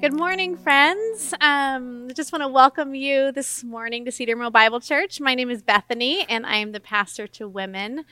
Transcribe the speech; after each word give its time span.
Good 0.00 0.14
morning, 0.14 0.56
friends. 0.56 1.34
Um, 1.42 2.06
I 2.08 2.14
just 2.14 2.32
want 2.32 2.40
to 2.42 2.48
welcome 2.48 2.94
you 2.94 3.32
this 3.32 3.62
morning 3.62 4.06
to 4.06 4.10
Cedar 4.10 4.34
Mill 4.34 4.50
Bible 4.50 4.80
Church. 4.80 5.20
My 5.20 5.34
name 5.34 5.50
is 5.50 5.60
Bethany, 5.60 6.24
and 6.26 6.46
I 6.46 6.56
am 6.56 6.72
the 6.72 6.80
pastor 6.80 7.26
to 7.26 7.46
women. 7.46 8.06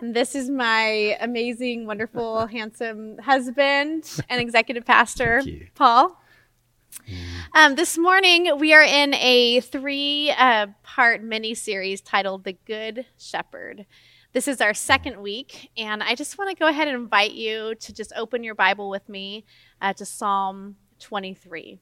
And 0.00 0.14
this 0.14 0.36
is 0.36 0.48
my 0.48 1.16
amazing, 1.20 1.86
wonderful, 1.86 2.46
handsome 2.52 3.18
husband 3.18 4.08
and 4.28 4.40
executive 4.40 4.84
pastor, 4.84 5.42
Paul. 5.74 6.16
Um, 7.52 7.74
this 7.74 7.98
morning, 7.98 8.56
we 8.60 8.72
are 8.72 8.84
in 8.84 9.12
a 9.14 9.58
three 9.58 10.32
uh, 10.38 10.68
part 10.84 11.20
mini 11.20 11.56
series 11.56 12.00
titled 12.00 12.44
The 12.44 12.52
Good 12.64 13.06
Shepherd. 13.18 13.86
This 14.32 14.46
is 14.46 14.60
our 14.60 14.74
second 14.74 15.20
week, 15.20 15.70
and 15.76 16.00
I 16.00 16.14
just 16.14 16.38
want 16.38 16.50
to 16.50 16.56
go 16.56 16.68
ahead 16.68 16.86
and 16.86 16.96
invite 16.96 17.32
you 17.32 17.74
to 17.74 17.92
just 17.92 18.12
open 18.16 18.44
your 18.44 18.54
Bible 18.54 18.88
with 18.88 19.08
me 19.08 19.44
uh, 19.80 19.92
to 19.94 20.04
Psalm 20.04 20.76
23. 21.04 21.78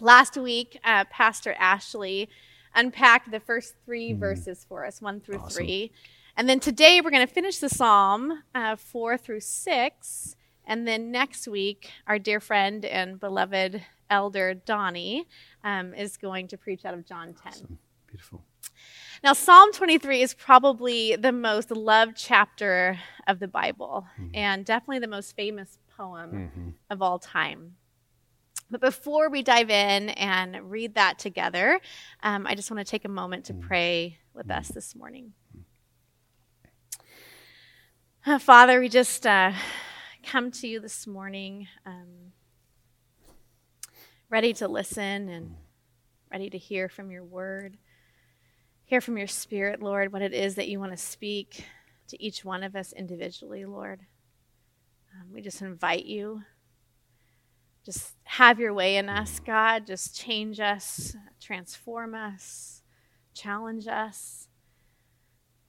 Last 0.00 0.36
week, 0.36 0.78
uh, 0.84 1.04
Pastor 1.10 1.54
Ashley 1.58 2.28
unpacked 2.74 3.30
the 3.30 3.40
first 3.40 3.74
3 3.86 4.12
mm 4.12 4.18
verses 4.18 4.66
for 4.68 4.84
us, 4.84 5.00
one 5.00 5.20
through 5.20 5.38
awesome. 5.38 5.64
three. 5.64 5.92
And 6.36 6.48
then 6.48 6.60
today, 6.60 7.00
we're 7.00 7.10
going 7.10 7.26
to 7.26 7.32
finish 7.32 7.58
the 7.58 7.68
Psalm 7.68 8.42
uh, 8.54 8.76
four 8.76 9.16
through 9.16 9.40
six. 9.40 10.36
And 10.66 10.86
then 10.86 11.10
next 11.10 11.46
week, 11.48 11.90
our 12.06 12.18
dear 12.18 12.40
friend 12.40 12.84
and 12.84 13.18
beloved 13.18 13.82
elder 14.10 14.54
Donnie 14.54 15.26
um, 15.64 15.94
is 15.94 16.16
going 16.16 16.48
to 16.48 16.58
preach 16.58 16.84
out 16.84 16.92
of 16.92 17.06
John 17.06 17.32
10. 17.32 17.34
Awesome. 17.46 17.78
Beautiful. 18.08 18.42
Now, 19.22 19.32
Psalm 19.32 19.72
23 19.72 20.20
is 20.20 20.34
probably 20.34 21.16
the 21.16 21.32
most 21.32 21.70
loved 21.70 22.16
chapter 22.16 22.98
of 23.26 23.38
the 23.38 23.48
Bible 23.48 24.06
mm-hmm. 24.20 24.30
and 24.34 24.64
definitely 24.64 24.98
the 24.98 25.06
most 25.06 25.34
famous 25.36 25.78
poem 25.96 26.32
mm-hmm. 26.32 26.68
of 26.90 27.00
all 27.00 27.18
time. 27.18 27.76
But 28.70 28.80
before 28.80 29.30
we 29.30 29.42
dive 29.42 29.70
in 29.70 30.10
and 30.10 30.70
read 30.70 30.94
that 30.94 31.18
together, 31.18 31.80
um, 32.22 32.46
I 32.46 32.54
just 32.54 32.70
want 32.70 32.84
to 32.84 32.90
take 32.90 33.04
a 33.04 33.08
moment 33.08 33.46
to 33.46 33.52
mm-hmm. 33.52 33.66
pray 33.66 34.18
with 34.34 34.50
us 34.50 34.68
this 34.68 34.94
morning. 34.94 35.32
Uh, 38.26 38.38
Father, 38.38 38.80
we 38.80 38.88
just 38.88 39.26
uh, 39.26 39.52
come 40.24 40.50
to 40.50 40.66
you 40.66 40.80
this 40.80 41.06
morning 41.06 41.68
um, 41.84 42.32
ready 44.28 44.52
to 44.54 44.66
listen 44.66 45.28
and 45.28 45.54
ready 46.32 46.50
to 46.50 46.58
hear 46.58 46.88
from 46.88 47.10
your 47.10 47.24
word 47.24 47.78
hear 48.86 49.00
from 49.00 49.18
your 49.18 49.26
spirit, 49.26 49.82
Lord, 49.82 50.12
what 50.12 50.22
it 50.22 50.32
is 50.32 50.54
that 50.54 50.68
you 50.68 50.78
want 50.78 50.92
to 50.92 50.96
speak 50.96 51.64
to 52.08 52.22
each 52.22 52.44
one 52.44 52.62
of 52.62 52.76
us 52.76 52.92
individually, 52.92 53.64
Lord. 53.64 54.00
Um, 55.12 55.32
we 55.32 55.42
just 55.42 55.60
invite 55.60 56.06
you. 56.06 56.42
Just 57.86 58.14
have 58.24 58.58
your 58.58 58.74
way 58.74 58.96
in 58.96 59.08
us, 59.08 59.38
God. 59.38 59.86
Just 59.86 60.16
change 60.16 60.58
us, 60.58 61.14
transform 61.40 62.16
us, 62.16 62.82
challenge 63.32 63.86
us. 63.86 64.48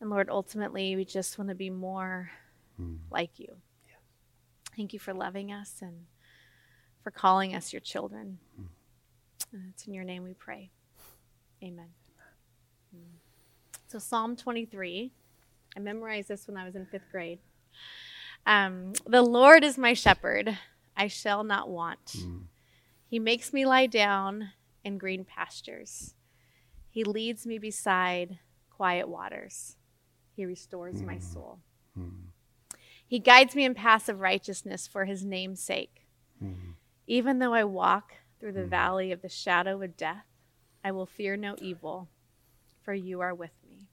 And 0.01 0.09
Lord, 0.09 0.27
ultimately, 0.27 0.95
we 0.95 1.05
just 1.05 1.37
want 1.37 1.49
to 1.49 1.55
be 1.55 1.69
more 1.69 2.31
mm. 2.81 2.97
like 3.11 3.37
you. 3.37 3.57
Yes. 3.87 3.97
Thank 4.75 4.93
you 4.93 4.99
for 4.99 5.13
loving 5.13 5.51
us 5.53 5.75
and 5.79 6.07
for 7.03 7.11
calling 7.11 7.53
us 7.53 7.71
your 7.71 7.81
children. 7.81 8.39
Mm. 8.59 9.69
it's 9.69 9.85
in 9.85 9.93
your 9.93 10.03
name 10.03 10.23
we 10.23 10.33
pray. 10.33 10.71
Amen. 11.63 11.89
So, 13.89 13.99
Psalm 13.99 14.35
23, 14.35 15.11
I 15.75 15.79
memorized 15.79 16.27
this 16.29 16.47
when 16.47 16.57
I 16.57 16.65
was 16.65 16.75
in 16.75 16.85
fifth 16.87 17.09
grade. 17.11 17.39
Um, 18.45 18.93
the 19.05 19.21
Lord 19.21 19.63
is 19.63 19.77
my 19.77 19.93
shepherd, 19.93 20.57
I 20.97 21.07
shall 21.07 21.43
not 21.43 21.69
want. 21.69 22.05
Mm. 22.17 22.45
He 23.05 23.19
makes 23.19 23.53
me 23.53 23.65
lie 23.65 23.85
down 23.85 24.51
in 24.83 24.97
green 24.97 25.23
pastures. 25.23 26.15
He 26.89 27.03
leads 27.03 27.45
me 27.45 27.59
beside 27.59 28.39
quiet 28.71 29.07
waters. 29.07 29.75
He 30.35 30.45
restores 30.45 31.01
mm. 31.01 31.05
my 31.05 31.19
soul. 31.19 31.59
Mm. 31.97 32.29
He 33.05 33.19
guides 33.19 33.55
me 33.55 33.63
in 33.63 33.75
paths 33.75 34.09
of 34.09 34.19
righteousness 34.19 34.87
for 34.87 35.05
his 35.05 35.23
name's 35.23 35.61
sake. 35.61 36.07
Mm. 36.43 36.73
Even 37.05 37.39
though 37.39 37.53
I 37.53 37.63
walk 37.63 38.13
through 38.39 38.53
the 38.53 38.61
mm. 38.61 38.69
valley 38.69 39.11
of 39.11 39.21
the 39.21 39.29
shadow 39.29 39.81
of 39.81 39.95
death, 39.95 40.25
I 40.83 40.91
will 40.91 41.05
fear 41.05 41.37
no 41.37 41.55
evil, 41.59 42.09
for 42.83 42.93
you 42.93 43.21
are 43.21 43.33
with 43.33 43.51
me. 43.69 43.87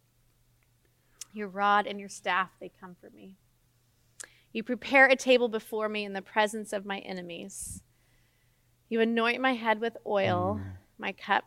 Your 1.32 1.48
rod 1.48 1.86
and 1.86 2.00
your 2.00 2.08
staff, 2.08 2.50
they 2.60 2.70
comfort 2.80 3.14
me. 3.14 3.36
You 4.54 4.62
prepare 4.62 5.06
a 5.06 5.16
table 5.16 5.48
before 5.48 5.88
me 5.88 6.04
in 6.04 6.14
the 6.14 6.22
presence 6.22 6.72
of 6.72 6.86
my 6.86 7.00
enemies. 7.00 7.82
You 8.88 9.00
anoint 9.00 9.42
my 9.42 9.54
head 9.54 9.80
with 9.80 9.96
oil, 10.06 10.60
mm. 10.62 10.72
my 10.96 11.10
cup 11.12 11.44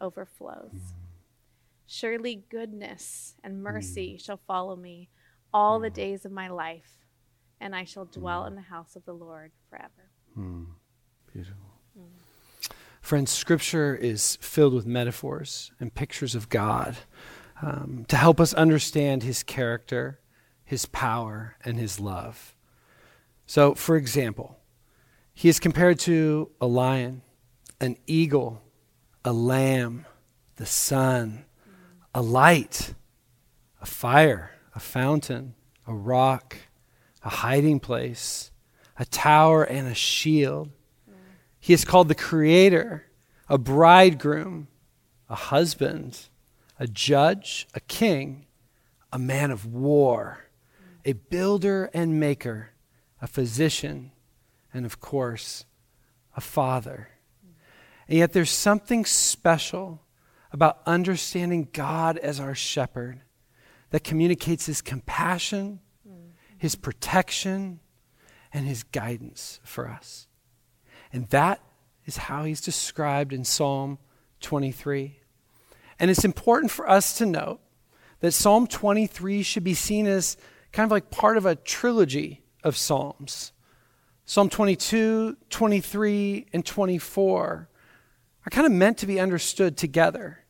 overflows. 0.00 0.72
Mm. 0.72 0.92
Surely 1.86 2.44
goodness 2.50 3.34
and 3.44 3.62
mercy 3.62 4.16
mm. 4.16 4.24
shall 4.24 4.40
follow 4.48 4.74
me 4.74 5.10
all 5.52 5.78
the 5.78 5.90
days 5.90 6.24
of 6.24 6.32
my 6.32 6.48
life, 6.48 7.04
and 7.60 7.76
I 7.76 7.84
shall 7.84 8.06
dwell 8.06 8.46
in 8.46 8.54
the 8.54 8.62
house 8.62 8.96
of 8.96 9.04
the 9.04 9.12
Lord 9.14 9.52
forever. 9.68 10.10
Beautiful. 11.32 11.66
Friends, 13.02 13.30
Scripture 13.30 13.94
is 13.94 14.36
filled 14.40 14.74
with 14.74 14.86
metaphors 14.86 15.70
and 15.78 15.94
pictures 15.94 16.34
of 16.34 16.48
God 16.48 16.96
um, 17.62 18.04
to 18.08 18.16
help 18.16 18.40
us 18.40 18.52
understand 18.54 19.22
His 19.22 19.42
character, 19.42 20.20
His 20.66 20.84
power, 20.84 21.56
and 21.64 21.78
His 21.78 21.98
love. 21.98 22.54
So, 23.46 23.74
for 23.74 23.96
example, 23.96 24.58
He 25.32 25.48
is 25.48 25.58
compared 25.58 25.98
to 26.00 26.50
a 26.60 26.66
lion, 26.66 27.22
an 27.80 27.96
eagle, 28.06 28.60
a 29.24 29.32
lamb, 29.32 30.04
the 30.56 30.66
sun, 30.66 31.46
a 32.14 32.20
light, 32.20 32.94
a 33.80 33.86
fire, 33.86 34.50
a 34.74 34.80
fountain, 34.80 35.54
a 35.86 35.94
rock, 35.94 36.56
a 37.22 37.28
hiding 37.28 37.80
place, 37.80 38.50
a 38.98 39.04
tower, 39.04 39.62
and 39.62 39.86
a 39.86 39.94
shield. 39.94 40.70
He 41.60 41.72
is 41.72 41.84
called 41.84 42.08
the 42.08 42.14
creator, 42.14 43.06
a 43.48 43.58
bridegroom, 43.58 44.68
a 45.28 45.34
husband, 45.34 46.28
a 46.78 46.86
judge, 46.86 47.66
a 47.74 47.80
king, 47.80 48.46
a 49.12 49.18
man 49.18 49.50
of 49.50 49.66
war, 49.66 50.45
a 51.06 51.12
builder 51.12 51.88
and 51.94 52.18
maker, 52.18 52.70
a 53.22 53.28
physician, 53.28 54.10
and 54.74 54.84
of 54.84 55.00
course, 55.00 55.64
a 56.36 56.40
father. 56.40 57.08
And 58.08 58.18
yet 58.18 58.32
there's 58.32 58.50
something 58.50 59.04
special 59.04 60.02
about 60.50 60.82
understanding 60.84 61.68
God 61.72 62.18
as 62.18 62.40
our 62.40 62.56
shepherd 62.56 63.20
that 63.90 64.02
communicates 64.02 64.66
his 64.66 64.82
compassion, 64.82 65.78
his 66.58 66.74
protection, 66.74 67.78
and 68.52 68.66
his 68.66 68.82
guidance 68.82 69.60
for 69.62 69.88
us. 69.88 70.26
And 71.12 71.28
that 71.28 71.60
is 72.04 72.16
how 72.16 72.44
he's 72.44 72.60
described 72.60 73.32
in 73.32 73.44
Psalm 73.44 73.98
23. 74.40 75.20
And 76.00 76.10
it's 76.10 76.24
important 76.24 76.72
for 76.72 76.88
us 76.88 77.16
to 77.18 77.26
note 77.26 77.60
that 78.20 78.32
Psalm 78.32 78.66
23 78.66 79.42
should 79.44 79.64
be 79.64 79.74
seen 79.74 80.06
as 80.08 80.36
kind 80.72 80.84
of 80.84 80.90
like 80.90 81.10
part 81.10 81.36
of 81.36 81.46
a 81.46 81.56
trilogy 81.56 82.42
of 82.62 82.76
Psalms. 82.76 83.52
Psalm 84.24 84.48
22, 84.48 85.36
23, 85.50 86.46
and 86.52 86.66
24 86.66 87.68
are 88.44 88.50
kind 88.50 88.66
of 88.66 88.72
meant 88.72 88.98
to 88.98 89.06
be 89.06 89.20
understood 89.20 89.76
together. 89.76 90.44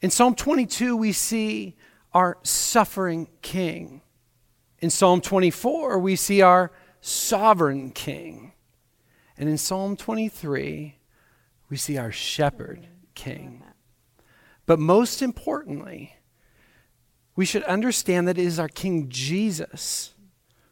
In 0.00 0.10
Psalm 0.10 0.34
22, 0.34 0.96
we 0.96 1.12
see 1.12 1.76
our 2.12 2.38
suffering 2.42 3.28
king. 3.42 4.02
In 4.78 4.90
Psalm 4.90 5.20
24, 5.20 5.98
we 5.98 6.16
see 6.16 6.40
our 6.40 6.72
sovereign 7.00 7.90
king. 7.90 8.52
And 9.38 9.48
in 9.48 9.58
Psalm 9.58 9.96
23, 9.96 10.96
we 11.68 11.76
see 11.76 11.98
our 11.98 12.12
shepherd 12.12 12.86
king. 13.14 13.62
But 14.64 14.78
most 14.78 15.22
importantly, 15.22 16.15
we 17.36 17.44
should 17.44 17.62
understand 17.64 18.26
that 18.26 18.38
it 18.38 18.44
is 18.44 18.58
our 18.58 18.68
King 18.68 19.08
Jesus 19.08 20.14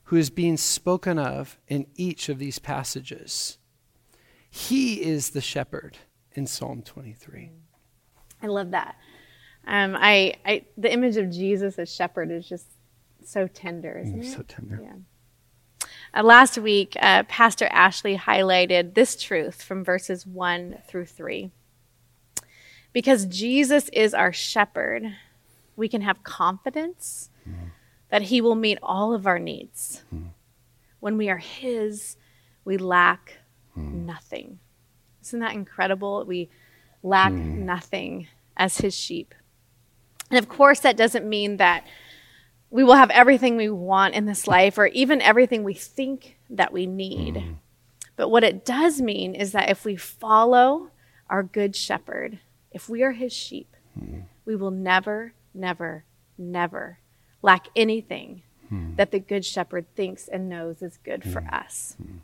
who 0.05 0.17
is 0.17 0.31
being 0.31 0.57
spoken 0.57 1.19
of 1.19 1.59
in 1.69 1.87
each 1.95 2.29
of 2.29 2.39
these 2.39 2.59
passages. 2.59 3.59
He 4.51 5.03
is 5.03 5.31
the 5.31 5.41
shepherd 5.41 5.99
in 6.33 6.47
Psalm 6.47 6.83
23. 6.83 7.51
I 8.43 8.47
love 8.47 8.71
that. 8.73 8.97
Um, 9.67 9.97
I, 9.99 10.35
I, 10.45 10.65
the 10.77 10.93
image 10.93 11.17
of 11.17 11.31
Jesus 11.31 11.79
as 11.79 11.93
shepherd 11.95 12.31
is 12.31 12.49
just 12.49 12.67
so 13.25 13.47
tender, 13.47 13.99
isn't 13.99 14.21
mm, 14.21 14.25
it? 14.25 14.33
So 14.33 14.43
tender. 14.43 14.81
Yeah. 14.83 15.89
Uh, 16.15 16.23
last 16.23 16.59
week, 16.59 16.97
uh, 17.01 17.25
Pastor 17.25 17.67
Ashley 17.71 18.17
highlighted 18.17 18.95
this 18.95 19.17
truth 19.17 19.63
from 19.63 19.83
verses 19.83 20.27
1 20.27 20.79
through 20.87 21.07
3. 21.07 21.51
Because 22.93 23.27
Jesus 23.27 23.89
is 23.93 24.15
our 24.15 24.33
shepherd, 24.33 25.15
we 25.76 25.88
can 25.88 26.03
have 26.03 26.23
confidence 26.23 27.31
mm. 27.49 27.71
that 28.11 28.23
he 28.23 28.41
will 28.41 28.55
meet 28.55 28.79
all 28.82 29.15
of 29.15 29.26
our 29.26 29.38
needs. 29.38 30.03
Mm. 30.15 30.29
When 31.00 31.17
we 31.17 31.29
are 31.29 31.38
his, 31.38 32.17
we 32.65 32.79
lack 32.79 33.38
mm. 33.76 34.05
nothing. 34.05 34.59
Isn't 35.23 35.41
that 35.41 35.55
incredible? 35.55 36.25
We 36.26 36.50
lack 37.03 37.32
mm. 37.32 37.59
nothing 37.59 38.29
as 38.56 38.79
his 38.79 38.94
sheep. 38.94 39.35
And 40.31 40.38
of 40.38 40.49
course, 40.49 40.81
that 40.81 40.97
doesn't 40.97 41.29
mean 41.29 41.59
that 41.59 41.87
we 42.70 42.82
will 42.82 42.94
have 42.94 43.11
everything 43.11 43.56
we 43.56 43.69
want 43.69 44.15
in 44.15 44.27
this 44.27 44.47
life 44.47 44.79
or 44.79 44.87
even 44.87 45.23
everything 45.23 45.62
we 45.62 45.75
think 45.75 46.38
that 46.50 46.73
we 46.73 46.87
need. 46.87 47.35
Mm. 47.35 47.56
But 48.17 48.31
what 48.31 48.44
it 48.44 48.65
does 48.65 49.00
mean 49.00 49.35
is 49.35 49.53
that 49.53 49.70
if 49.70 49.85
we 49.85 49.97
follow 49.97 50.91
our 51.29 51.43
good 51.43 51.77
shepherd, 51.77 52.41
if 52.70 52.88
we 52.88 53.03
are 53.03 53.12
his 53.12 53.32
sheep, 53.32 53.77
mm. 53.99 54.25
we 54.44 54.56
will 54.56 54.70
never, 54.70 55.35
never, 55.55 56.05
never 56.37 56.99
lack 57.43 57.69
anything 57.77 58.43
mm. 58.73 58.97
that 58.97 59.11
the 59.11 59.19
good 59.19 59.45
shepherd 59.45 59.87
thinks 59.95 60.29
and 60.29 60.49
knows 60.49 60.83
is 60.83 60.99
good 61.05 61.23
for 61.23 61.43
hmm. 61.43 61.55
us. 61.55 61.97
Hmm. 61.99 62.17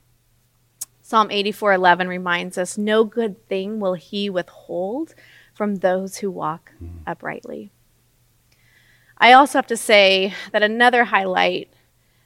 Psalm 1.03 1.29
84:11 1.29 2.09
reminds 2.09 2.57
us, 2.57 2.79
"No 2.79 3.05
good 3.05 3.47
thing 3.49 3.81
will 3.81 3.95
he 3.95 4.31
withhold 4.31 5.15
from 5.53 5.77
those 5.77 6.19
who 6.19 6.31
walk 6.31 6.73
hmm. 6.79 6.99
uprightly." 7.07 7.71
I 9.19 9.33
also 9.33 9.59
have 9.59 9.67
to 9.67 9.77
say 9.77 10.33
that 10.53 10.63
another 10.63 11.05
highlight 11.05 11.71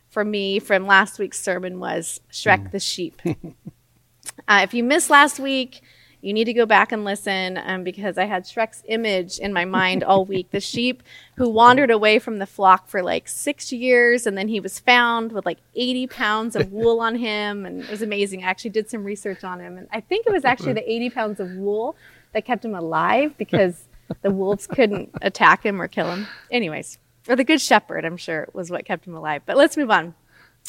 for 0.09 0.25
me 0.25 0.61
from 0.61 0.87
last 0.87 1.19
week's 1.19 1.41
sermon 1.41 1.81
was 1.81 2.21
Shrek 2.31 2.69
mm. 2.69 2.71
the 2.71 2.79
sheep. 2.79 3.21
uh, 4.49 4.61
if 4.63 4.73
you 4.73 4.85
missed 4.85 5.11
last 5.11 5.41
week, 5.41 5.81
you 6.25 6.33
need 6.33 6.47
to 6.47 6.55
go 6.55 6.65
back 6.65 6.91
and 6.91 7.05
listen 7.05 7.61
um, 7.65 7.85
because 7.85 8.17
I 8.17 8.25
had 8.25 8.45
Shrek's 8.45 8.83
image 8.87 9.39
in 9.39 9.53
my 9.53 9.67
mind 9.67 10.03
all 10.03 10.25
week. 10.35 10.51
The 10.51 10.61
sheep 10.61 11.03
who 11.37 11.51
wandered 11.51 11.91
away 11.91 12.19
from 12.19 12.39
the 12.39 12.47
flock 12.47 12.89
for 12.89 13.03
like 13.03 13.29
six 13.29 13.71
years, 13.73 14.27
and 14.27 14.37
then 14.37 14.49
he 14.49 14.59
was 14.59 14.79
found 14.79 15.33
with 15.33 15.45
like 15.45 15.59
80 15.75 16.07
pounds 16.07 16.57
of 16.57 16.73
wool 16.73 17.01
on 17.01 17.17
him, 17.17 17.67
and 17.67 17.83
it 17.83 17.91
was 17.91 18.01
amazing. 18.01 18.43
I 18.43 18.47
actually 18.49 18.71
did 18.71 18.89
some 18.89 19.05
research 19.05 19.45
on 19.45 19.61
him, 19.61 19.77
and 19.77 19.87
I 19.93 20.01
think 20.01 20.27
it 20.27 20.33
was 20.33 20.47
actually 20.47 20.73
the 20.73 20.91
80 20.91 21.11
pounds 21.11 21.41
of 21.41 21.51
wool 21.53 21.95
that 22.33 22.47
kept 22.47 22.65
him 22.65 22.75
alive 22.75 23.37
because 23.37 23.85
the 24.23 24.31
wolves 24.31 24.67
couldn't 24.67 25.11
attack 25.23 25.63
him 25.63 25.81
or 25.81 25.89
kill 25.89 26.11
him. 26.11 26.27
Anyways, 26.51 26.99
or 27.29 27.37
the 27.37 27.45
good 27.45 27.61
shepherd, 27.61 28.07
I'm 28.07 28.17
sure, 28.17 28.49
was 28.55 28.71
what 28.71 28.87
kept 28.87 29.07
him 29.07 29.15
alive. 29.15 29.43
But 29.45 29.59
let's 29.59 29.77
move 29.77 29.91
on. 29.91 30.15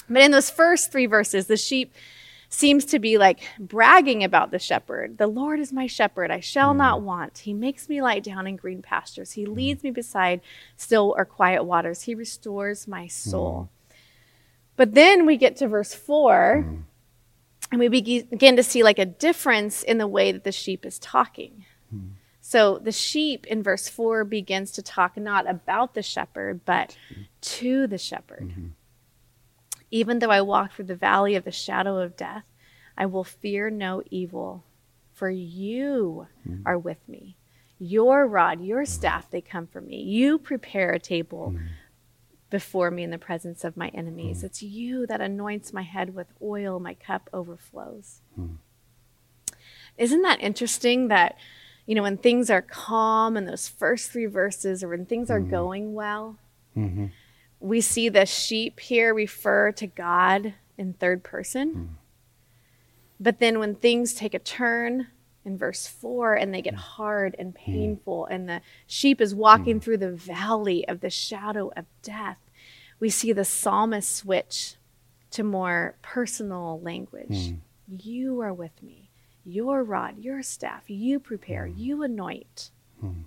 But 0.09 0.21
in 0.21 0.31
those 0.31 0.49
first 0.49 0.91
three 0.91 1.05
verses, 1.05 1.47
the 1.47 1.55
sheep 1.55 1.93
seems 2.55 2.85
to 2.85 2.99
be 2.99 3.17
like 3.17 3.41
bragging 3.59 4.23
about 4.23 4.49
the 4.49 4.59
shepherd. 4.59 5.17
The 5.17 5.27
Lord 5.27 5.59
is 5.59 5.73
my 5.73 5.87
shepherd, 5.87 6.31
I 6.31 6.39
shall 6.39 6.73
mm. 6.73 6.77
not 6.77 7.01
want. 7.01 7.39
He 7.39 7.53
makes 7.53 7.89
me 7.89 8.01
lie 8.01 8.19
down 8.19 8.47
in 8.47 8.55
green 8.55 8.81
pastures. 8.81 9.33
He 9.33 9.45
leads 9.45 9.83
me 9.83 9.91
beside 9.91 10.39
still 10.77 11.13
or 11.17 11.25
quiet 11.25 11.65
waters. 11.65 12.03
He 12.03 12.15
restores 12.15 12.87
my 12.87 13.07
soul. 13.07 13.69
Mm. 13.69 13.95
But 14.77 14.93
then 14.93 15.25
we 15.25 15.35
get 15.35 15.57
to 15.57 15.67
verse 15.67 15.93
4 15.93 16.65
mm. 16.65 16.83
and 17.71 17.79
we 17.79 17.89
begin 17.89 18.55
to 18.55 18.63
see 18.63 18.83
like 18.83 18.99
a 18.99 19.05
difference 19.05 19.83
in 19.83 19.97
the 19.97 20.07
way 20.07 20.31
that 20.31 20.45
the 20.45 20.51
sheep 20.53 20.85
is 20.85 20.97
talking. 20.97 21.65
Mm. 21.93 22.11
So 22.39 22.77
the 22.77 22.93
sheep 22.93 23.45
in 23.47 23.63
verse 23.63 23.89
4 23.89 24.23
begins 24.23 24.71
to 24.71 24.81
talk 24.81 25.17
not 25.17 25.49
about 25.49 25.93
the 25.93 26.03
shepherd, 26.03 26.61
but 26.63 26.95
to 27.41 27.87
the 27.87 27.97
shepherd. 27.97 28.49
Mm-hmm. 28.49 28.67
Even 29.91 30.19
though 30.19 30.31
I 30.31 30.41
walk 30.41 30.73
through 30.73 30.85
the 30.85 30.95
valley 30.95 31.35
of 31.35 31.43
the 31.43 31.51
shadow 31.51 31.99
of 31.99 32.17
death, 32.17 32.43
I 32.97 33.05
will 33.05 33.23
fear 33.23 33.69
no 33.69 34.01
evil, 34.09 34.63
for 35.13 35.29
you 35.29 36.27
mm-hmm. 36.47 36.61
are 36.65 36.77
with 36.77 37.07
me. 37.07 37.37
Your 37.77 38.25
rod, 38.25 38.61
your 38.61 38.85
staff, 38.85 39.29
they 39.29 39.41
come 39.41 39.67
for 39.67 39.81
me. 39.81 40.01
You 40.01 40.37
prepare 40.37 40.91
a 40.91 40.99
table 40.99 41.53
mm-hmm. 41.53 41.65
before 42.49 42.89
me 42.89 43.03
in 43.03 43.11
the 43.11 43.17
presence 43.17 43.63
of 43.63 43.77
my 43.77 43.89
enemies. 43.89 44.37
Mm-hmm. 44.37 44.45
It's 44.45 44.63
you 44.63 45.05
that 45.07 45.21
anoints 45.21 45.73
my 45.73 45.83
head 45.83 46.15
with 46.15 46.27
oil, 46.41 46.79
my 46.79 46.93
cup 46.93 47.29
overflows. 47.33 48.21
Mm-hmm. 48.39 48.55
Isn't 49.97 50.21
that 50.23 50.41
interesting 50.41 51.09
that? 51.09 51.37
you 51.85 51.93
know, 51.93 52.01
when 52.01 52.17
things 52.17 52.49
are 52.49 52.61
calm 52.61 53.37
in 53.37 53.45
those 53.45 53.67
first 53.67 54.11
three 54.11 54.25
verses 54.25 54.83
or 54.83 54.89
when 54.89 55.05
things 55.05 55.29
are 55.29 55.39
mm-hmm. 55.39 55.51
going 55.51 55.93
well, 55.93 56.37
mm-hmm. 56.75 57.07
We 57.65 57.81
see 57.81 58.09
the 58.09 58.25
sheep 58.25 58.79
here 58.79 59.13
refer 59.13 59.71
to 59.71 59.87
God 59.87 60.53
in 60.77 60.93
third 60.93 61.23
person. 61.23 61.69
Mm-hmm. 61.69 61.93
But 63.19 63.39
then 63.39 63.59
when 63.59 63.75
things 63.75 64.13
take 64.13 64.35
a 64.35 64.39
turn 64.39 65.07
in 65.43 65.57
verse 65.57 65.87
4 65.87 66.35
and 66.35 66.53
they 66.53 66.61
get 66.61 66.75
mm. 66.75 66.79
hard 66.79 67.35
and 67.39 67.53
mm. 67.53 67.57
painful, 67.57 68.25
and 68.25 68.47
the 68.47 68.61
sheep 68.85 69.19
is 69.19 69.33
walking 69.33 69.79
mm. 69.79 69.81
through 69.81 69.97
the 69.97 70.11
valley 70.11 70.87
of 70.87 70.99
the 70.99 71.09
shadow 71.09 71.71
of 71.75 71.85
death, 72.03 72.37
we 72.99 73.09
see 73.09 73.31
the 73.31 73.45
psalmist 73.45 74.15
switch 74.15 74.75
to 75.31 75.43
more 75.43 75.95
personal 76.01 76.79
language. 76.81 77.29
Mm. 77.29 77.59
You 77.87 78.41
are 78.41 78.53
with 78.53 78.83
me 78.83 79.09
your 79.47 79.83
rod, 79.83 80.17
your 80.17 80.41
staff, 80.41 80.83
you 80.87 81.19
prepare, 81.19 81.67
mm. 81.67 81.77
you 81.77 82.03
anoint. 82.03 82.71
Mm. 83.03 83.23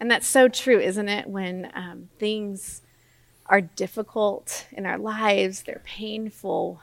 And 0.00 0.10
that's 0.10 0.26
so 0.26 0.48
true, 0.48 0.78
isn't 0.78 1.08
it? 1.08 1.28
When 1.28 1.70
um, 1.74 2.08
things 2.18 2.82
are 3.48 3.60
difficult 3.60 4.66
in 4.72 4.86
our 4.86 4.98
lives, 4.98 5.62
they're 5.62 5.82
painful, 5.84 6.80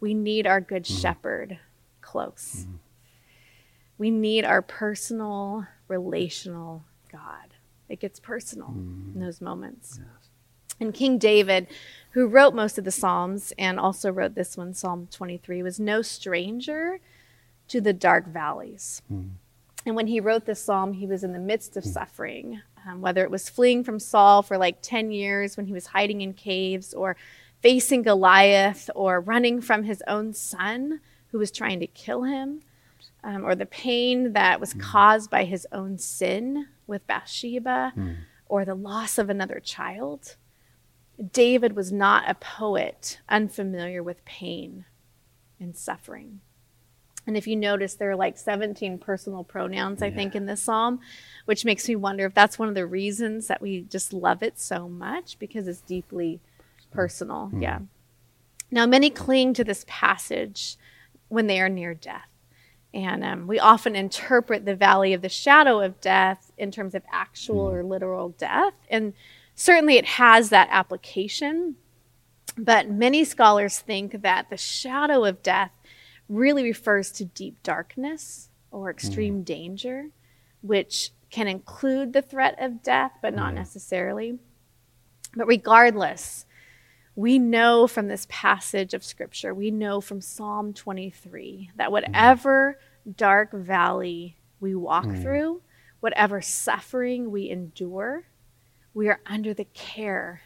we 0.00 0.14
need 0.14 0.46
our 0.46 0.60
good 0.60 0.84
mm. 0.84 1.00
shepherd 1.00 1.58
close. 2.00 2.66
Mm. 2.68 2.78
We 3.96 4.10
need 4.10 4.44
our 4.44 4.62
personal, 4.62 5.66
relational 5.88 6.84
God. 7.10 7.54
It 7.88 8.00
gets 8.00 8.20
personal 8.20 8.68
in 8.68 9.14
mm. 9.16 9.20
those 9.20 9.40
moments. 9.40 10.00
Yes. 10.00 10.30
And 10.80 10.92
King 10.92 11.18
David, 11.18 11.68
who 12.10 12.26
wrote 12.26 12.54
most 12.54 12.78
of 12.78 12.84
the 12.84 12.90
Psalms 12.90 13.52
and 13.58 13.78
also 13.78 14.10
wrote 14.10 14.34
this 14.34 14.56
one, 14.56 14.74
Psalm 14.74 15.08
23, 15.10 15.62
was 15.62 15.78
no 15.78 16.02
stranger 16.02 17.00
to 17.68 17.80
the 17.80 17.92
dark 17.92 18.26
valleys. 18.26 19.00
Mm. 19.12 19.30
And 19.86 19.96
when 19.96 20.06
he 20.06 20.20
wrote 20.20 20.46
this 20.46 20.62
psalm, 20.62 20.92
he 20.92 21.06
was 21.06 21.24
in 21.24 21.32
the 21.32 21.38
midst 21.38 21.76
of 21.76 21.84
mm. 21.84 21.92
suffering, 21.92 22.60
um, 22.86 23.00
whether 23.00 23.22
it 23.22 23.30
was 23.30 23.48
fleeing 23.48 23.84
from 23.84 23.98
Saul 23.98 24.42
for 24.42 24.56
like 24.56 24.78
10 24.80 25.10
years 25.10 25.56
when 25.56 25.66
he 25.66 25.72
was 25.72 25.86
hiding 25.86 26.20
in 26.20 26.32
caves, 26.32 26.94
or 26.94 27.16
facing 27.60 28.02
Goliath, 28.02 28.90
or 28.94 29.20
running 29.20 29.60
from 29.60 29.84
his 29.84 30.02
own 30.06 30.32
son 30.32 31.00
who 31.28 31.38
was 31.38 31.50
trying 31.50 31.80
to 31.80 31.86
kill 31.86 32.22
him, 32.22 32.62
um, 33.22 33.44
or 33.44 33.54
the 33.54 33.66
pain 33.66 34.32
that 34.32 34.60
was 34.60 34.74
mm. 34.74 34.80
caused 34.80 35.30
by 35.30 35.44
his 35.44 35.66
own 35.72 35.98
sin 35.98 36.66
with 36.86 37.06
Bathsheba, 37.06 37.92
mm. 37.96 38.16
or 38.46 38.64
the 38.64 38.74
loss 38.74 39.18
of 39.18 39.28
another 39.28 39.60
child. 39.60 40.36
David 41.32 41.76
was 41.76 41.92
not 41.92 42.28
a 42.28 42.34
poet 42.34 43.20
unfamiliar 43.28 44.02
with 44.02 44.24
pain 44.24 44.84
and 45.60 45.76
suffering. 45.76 46.40
And 47.26 47.36
if 47.36 47.46
you 47.46 47.56
notice, 47.56 47.94
there 47.94 48.10
are 48.10 48.16
like 48.16 48.36
17 48.36 48.98
personal 48.98 49.44
pronouns, 49.44 50.02
I 50.02 50.06
yeah. 50.06 50.14
think, 50.14 50.34
in 50.34 50.46
this 50.46 50.62
psalm, 50.62 51.00
which 51.46 51.64
makes 51.64 51.88
me 51.88 51.96
wonder 51.96 52.26
if 52.26 52.34
that's 52.34 52.58
one 52.58 52.68
of 52.68 52.74
the 52.74 52.86
reasons 52.86 53.46
that 53.46 53.62
we 53.62 53.82
just 53.82 54.12
love 54.12 54.42
it 54.42 54.58
so 54.60 54.88
much 54.88 55.38
because 55.38 55.66
it's 55.66 55.80
deeply 55.80 56.40
personal. 56.90 57.50
Mm. 57.52 57.62
Yeah. 57.62 57.78
Now, 58.70 58.86
many 58.86 59.08
cling 59.08 59.54
to 59.54 59.64
this 59.64 59.84
passage 59.88 60.76
when 61.28 61.46
they 61.46 61.60
are 61.60 61.68
near 61.68 61.94
death. 61.94 62.28
And 62.92 63.24
um, 63.24 63.46
we 63.46 63.58
often 63.58 63.96
interpret 63.96 64.64
the 64.64 64.76
valley 64.76 65.12
of 65.14 65.22
the 65.22 65.28
shadow 65.28 65.80
of 65.80 66.00
death 66.00 66.52
in 66.56 66.70
terms 66.70 66.94
of 66.94 67.02
actual 67.12 67.68
mm. 67.68 67.72
or 67.72 67.84
literal 67.84 68.30
death. 68.30 68.74
And 68.88 69.14
certainly 69.54 69.96
it 69.96 70.04
has 70.04 70.50
that 70.50 70.68
application. 70.70 71.76
But 72.56 72.88
many 72.88 73.24
scholars 73.24 73.80
think 73.80 74.22
that 74.22 74.48
the 74.48 74.56
shadow 74.56 75.24
of 75.24 75.42
death 75.42 75.72
really 76.28 76.64
refers 76.64 77.10
to 77.12 77.24
deep 77.24 77.62
darkness 77.62 78.48
or 78.70 78.90
extreme 78.90 79.40
mm. 79.40 79.44
danger, 79.44 80.08
which 80.62 81.10
can 81.30 81.48
include 81.48 82.12
the 82.12 82.22
threat 82.22 82.56
of 82.58 82.82
death, 82.82 83.12
but 83.20 83.34
not 83.34 83.52
mm. 83.52 83.56
necessarily. 83.56 84.38
But 85.36 85.46
regardless, 85.46 86.46
we 87.16 87.38
know 87.38 87.86
from 87.86 88.08
this 88.08 88.26
passage 88.28 88.94
of 88.94 89.04
scripture, 89.04 89.54
we 89.54 89.70
know 89.70 90.00
from 90.00 90.20
Psalm 90.20 90.72
23 90.72 91.70
that 91.76 91.92
whatever 91.92 92.78
mm. 93.06 93.16
dark 93.16 93.52
valley 93.52 94.36
we 94.60 94.74
walk 94.74 95.06
mm. 95.06 95.22
through, 95.22 95.62
whatever 96.00 96.40
suffering 96.40 97.30
we 97.30 97.50
endure, 97.50 98.24
we 98.92 99.08
are 99.08 99.20
under 99.26 99.54
the 99.54 99.66
care 99.66 100.42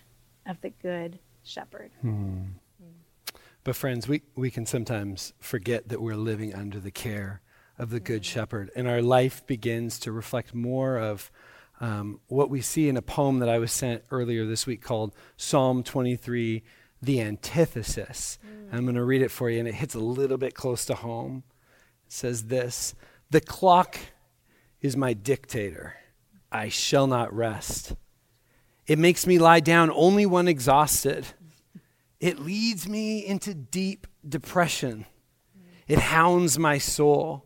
of 0.46 0.60
the 0.60 0.70
good 0.70 1.18
shepherd. 1.42 1.90
But, 3.64 3.76
friends, 3.76 4.08
we, 4.08 4.22
we 4.34 4.50
can 4.50 4.66
sometimes 4.66 5.32
forget 5.40 5.88
that 5.88 6.00
we're 6.00 6.16
living 6.16 6.54
under 6.54 6.80
the 6.80 6.90
care 6.90 7.42
of 7.78 7.90
the 7.90 8.00
Good 8.00 8.24
Shepherd, 8.24 8.70
and 8.74 8.88
our 8.88 9.02
life 9.02 9.46
begins 9.46 9.98
to 10.00 10.12
reflect 10.12 10.54
more 10.54 10.98
of 10.98 11.30
um, 11.80 12.20
what 12.26 12.50
we 12.50 12.60
see 12.60 12.88
in 12.88 12.96
a 12.96 13.02
poem 13.02 13.38
that 13.38 13.48
I 13.48 13.58
was 13.58 13.70
sent 13.70 14.02
earlier 14.10 14.44
this 14.44 14.66
week 14.66 14.82
called 14.82 15.14
Psalm 15.36 15.82
23, 15.82 16.64
The 17.00 17.20
Antithesis. 17.20 18.38
Mm. 18.44 18.74
I'm 18.76 18.84
going 18.84 18.96
to 18.96 19.04
read 19.04 19.22
it 19.22 19.30
for 19.30 19.48
you, 19.48 19.60
and 19.60 19.68
it 19.68 19.74
hits 19.74 19.94
a 19.94 20.00
little 20.00 20.38
bit 20.38 20.54
close 20.54 20.84
to 20.86 20.94
home. 20.94 21.44
It 22.06 22.12
says 22.12 22.44
this 22.44 22.94
The 23.30 23.40
clock 23.40 23.98
is 24.80 24.96
my 24.96 25.12
dictator, 25.12 25.94
I 26.50 26.68
shall 26.68 27.06
not 27.06 27.32
rest. 27.32 27.94
It 28.86 28.98
makes 28.98 29.26
me 29.26 29.38
lie 29.38 29.60
down 29.60 29.90
only 29.90 30.24
when 30.24 30.48
exhausted. 30.48 31.26
It 32.20 32.40
leads 32.40 32.88
me 32.88 33.24
into 33.24 33.54
deep 33.54 34.06
depression. 34.28 35.06
It 35.86 35.98
hounds 35.98 36.58
my 36.58 36.78
soul. 36.78 37.44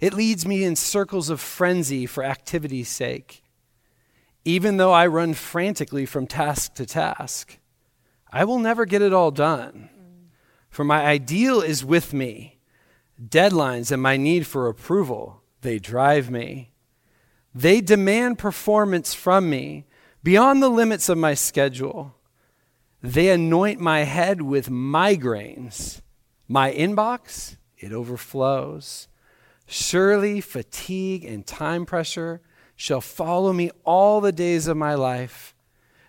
It 0.00 0.12
leads 0.12 0.46
me 0.46 0.64
in 0.64 0.76
circles 0.76 1.30
of 1.30 1.40
frenzy 1.40 2.06
for 2.06 2.22
activity's 2.22 2.88
sake. 2.88 3.42
Even 4.44 4.76
though 4.76 4.92
I 4.92 5.06
run 5.06 5.34
frantically 5.34 6.04
from 6.04 6.26
task 6.26 6.74
to 6.74 6.84
task, 6.84 7.58
I 8.30 8.44
will 8.44 8.58
never 8.58 8.84
get 8.84 9.02
it 9.02 9.12
all 9.12 9.30
done. 9.30 9.88
For 10.68 10.84
my 10.84 11.04
ideal 11.04 11.60
is 11.60 11.84
with 11.84 12.12
me. 12.12 12.58
Deadlines 13.22 13.92
and 13.92 14.02
my 14.02 14.16
need 14.16 14.46
for 14.46 14.68
approval, 14.68 15.42
they 15.60 15.78
drive 15.78 16.30
me. 16.30 16.72
They 17.54 17.80
demand 17.80 18.38
performance 18.38 19.14
from 19.14 19.48
me 19.48 19.86
beyond 20.22 20.62
the 20.62 20.70
limits 20.70 21.08
of 21.08 21.18
my 21.18 21.34
schedule. 21.34 22.16
They 23.02 23.30
anoint 23.30 23.80
my 23.80 24.00
head 24.00 24.42
with 24.42 24.68
migraines. 24.68 26.02
My 26.46 26.72
inbox, 26.72 27.56
it 27.76 27.92
overflows. 27.92 29.08
Surely 29.66 30.40
fatigue 30.40 31.24
and 31.24 31.46
time 31.46 31.84
pressure 31.84 32.40
shall 32.76 33.00
follow 33.00 33.52
me 33.52 33.70
all 33.84 34.20
the 34.20 34.32
days 34.32 34.68
of 34.68 34.76
my 34.76 34.94
life, 34.94 35.54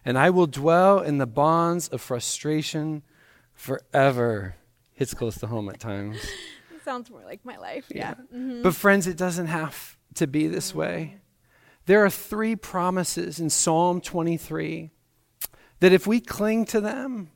and 0.05 0.17
I 0.17 0.29
will 0.29 0.47
dwell 0.47 0.99
in 0.99 1.17
the 1.17 1.25
bonds 1.25 1.87
of 1.87 2.01
frustration 2.01 3.03
forever. 3.53 4.55
Hits 4.91 5.13
close 5.13 5.37
to 5.39 5.47
home 5.47 5.69
at 5.69 5.79
times. 5.79 6.17
sounds 6.83 7.09
more 7.09 7.23
like 7.23 7.43
my 7.45 7.57
life. 7.57 7.85
Yeah. 7.89 8.15
yeah. 8.31 8.37
Mm-hmm. 8.37 8.61
But, 8.61 8.75
friends, 8.75 9.07
it 9.07 9.17
doesn't 9.17 9.47
have 9.47 9.97
to 10.15 10.27
be 10.27 10.47
this 10.47 10.75
way. 10.75 11.17
There 11.85 12.03
are 12.03 12.09
three 12.09 12.55
promises 12.55 13.39
in 13.39 13.49
Psalm 13.49 14.01
23 14.01 14.91
that 15.79 15.93
if 15.93 16.07
we 16.07 16.19
cling 16.19 16.65
to 16.65 16.81
them, 16.81 17.29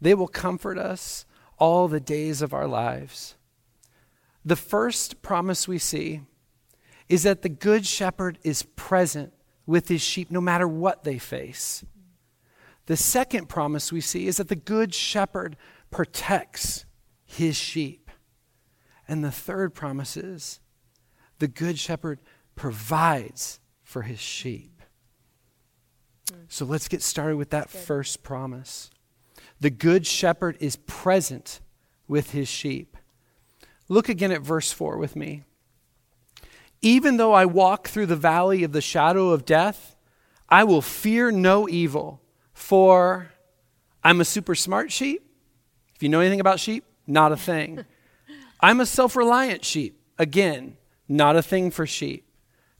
they 0.00 0.14
will 0.14 0.28
comfort 0.28 0.78
us 0.78 1.24
all 1.58 1.88
the 1.88 2.00
days 2.00 2.42
of 2.42 2.52
our 2.52 2.66
lives. 2.66 3.36
The 4.44 4.56
first 4.56 5.22
promise 5.22 5.66
we 5.66 5.78
see 5.78 6.22
is 7.08 7.22
that 7.22 7.42
the 7.42 7.48
Good 7.48 7.86
Shepherd 7.86 8.38
is 8.42 8.62
present 8.62 9.32
with 9.64 9.88
his 9.88 10.02
sheep 10.02 10.30
no 10.30 10.40
matter 10.40 10.68
what 10.68 11.04
they 11.04 11.18
face. 11.18 11.84
The 12.86 12.96
second 12.96 13.48
promise 13.48 13.92
we 13.92 14.00
see 14.00 14.26
is 14.26 14.36
that 14.36 14.48
the 14.48 14.56
Good 14.56 14.94
Shepherd 14.94 15.56
protects 15.90 16.84
his 17.24 17.56
sheep. 17.56 18.10
And 19.08 19.24
the 19.24 19.32
third 19.32 19.74
promise 19.74 20.16
is 20.16 20.60
the 21.38 21.48
Good 21.48 21.78
Shepherd 21.78 22.20
provides 22.54 23.60
for 23.82 24.02
his 24.02 24.20
sheep. 24.20 24.75
So 26.48 26.64
let's 26.64 26.88
get 26.88 27.02
started 27.02 27.36
with 27.36 27.50
that 27.50 27.70
first 27.70 28.22
promise. 28.22 28.90
The 29.60 29.70
Good 29.70 30.06
Shepherd 30.06 30.56
is 30.60 30.76
present 30.76 31.60
with 32.08 32.32
his 32.32 32.48
sheep. 32.48 32.96
Look 33.88 34.08
again 34.08 34.32
at 34.32 34.42
verse 34.42 34.72
4 34.72 34.96
with 34.98 35.16
me. 35.16 35.44
Even 36.82 37.16
though 37.16 37.32
I 37.32 37.46
walk 37.46 37.88
through 37.88 38.06
the 38.06 38.16
valley 38.16 38.62
of 38.64 38.72
the 38.72 38.80
shadow 38.80 39.30
of 39.30 39.44
death, 39.44 39.96
I 40.48 40.64
will 40.64 40.82
fear 40.82 41.30
no 41.30 41.68
evil, 41.68 42.20
for 42.52 43.32
I'm 44.04 44.20
a 44.20 44.24
super 44.24 44.54
smart 44.54 44.92
sheep 44.92 45.26
if 45.96 46.02
you 46.02 46.10
know 46.10 46.20
anything 46.20 46.40
about 46.40 46.60
sheep, 46.60 46.84
not 47.06 47.32
a 47.32 47.38
thing. 47.38 47.84
I'm 48.60 48.80
a 48.80 48.86
self 48.86 49.16
reliant 49.16 49.64
sheep. 49.64 49.98
Again, 50.18 50.76
not 51.08 51.36
a 51.36 51.42
thing 51.42 51.70
for 51.70 51.86
sheep. 51.86 52.25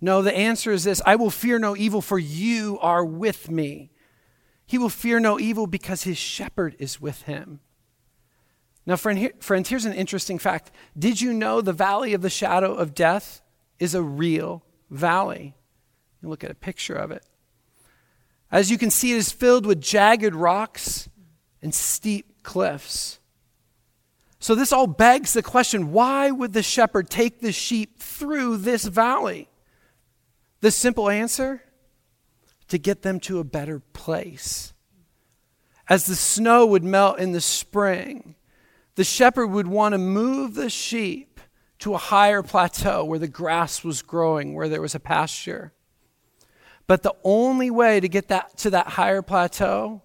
No, 0.01 0.23
the 0.23 0.37
answer 0.37 0.73
is 0.73 0.85
this 0.85 1.01
I 1.07 1.17
will 1.17 1.31
fear 1.31 1.59
no 1.59 1.77
evil, 1.77 2.03
for 2.03 2.19
you 2.19 2.79
are 2.81 3.05
with 3.05 3.51
me. 3.51 3.91
He 4.67 4.79
will 4.79 4.89
fear 4.89 5.21
no 5.21 5.39
evil 5.39 5.67
because 5.67 6.03
his 6.03 6.19
shepherd 6.19 6.77
is 6.79 7.01
with 7.01 7.23
him. 7.23 7.61
Now, 8.85 8.97
friend, 8.97 9.19
here, 9.19 9.33
friends, 9.41 9.69
here's 9.69 9.85
an 9.85 9.93
interesting 9.93 10.39
fact. 10.39 10.71
Did 10.99 11.21
you 11.21 11.33
know 11.33 11.61
the 11.61 11.73
valley 11.73 12.15
of 12.15 12.23
the 12.23 12.31
shadow 12.31 12.75
of 12.75 12.95
death 12.95 13.43
is 13.79 13.95
a 13.95 14.03
real 14.03 14.65
valley? 14.91 15.57
You 16.23 16.29
look 16.29 16.45
at 16.45 16.51
a 16.51 16.55
picture 16.55 16.95
of 16.95 17.11
it. 17.11 17.25
As 18.51 18.71
you 18.71 18.79
can 18.79 18.91
see, 18.91 19.13
it 19.13 19.17
is 19.17 19.33
filled 19.33 19.67
with 19.67 19.81
jagged 19.81 20.35
rocks 20.35 21.09
and 21.63 21.75
steep 21.75 22.43
cliffs. 22.45 23.19
So, 24.39 24.55
this 24.55 24.73
all 24.73 24.87
begs 24.87 25.33
the 25.33 25.43
question 25.43 25.91
why 25.91 26.31
would 26.31 26.53
the 26.53 26.63
shepherd 26.63 27.11
take 27.11 27.41
the 27.41 27.53
sheep 27.53 27.99
through 27.99 28.59
this 28.59 28.85
valley? 28.85 29.49
The 30.67 30.73
simple 30.73 31.09
answer 31.09 31.63
to 32.67 32.77
get 32.77 33.03
them 33.03 33.21
to 33.21 33.39
a 33.39 33.45
better 33.45 33.79
place. 33.79 34.75
As 35.89 36.07
the 36.07 36.17
snow 36.17 36.67
would 36.67 36.83
melt 36.83 37.21
in 37.21 37.31
the 37.31 37.41
spring, 37.41 38.35
the 38.97 39.05
shepherd 39.05 39.47
would 39.47 39.69
want 39.69 39.93
to 39.93 39.99
move 39.99 40.55
the 40.57 40.69
sheep 40.69 41.41
to 41.79 41.95
a 41.95 41.99
higher 41.99 42.43
plateau 42.43 43.05
where 43.05 43.21
the 43.21 43.29
grass 43.29 43.85
was 43.85 44.03
growing, 44.03 44.55
where 44.55 44.69
there 44.69 44.81
was 44.81 44.97
a 44.97 44.99
pasture. 44.99 45.73
But 46.89 47.05
the 47.05 47.15
only 47.23 47.71
way 47.71 48.01
to 48.01 48.09
get 48.09 48.27
that 48.27 48.59
to 48.59 48.71
that 48.71 48.89
higher 48.89 49.23
plateau 49.23 50.03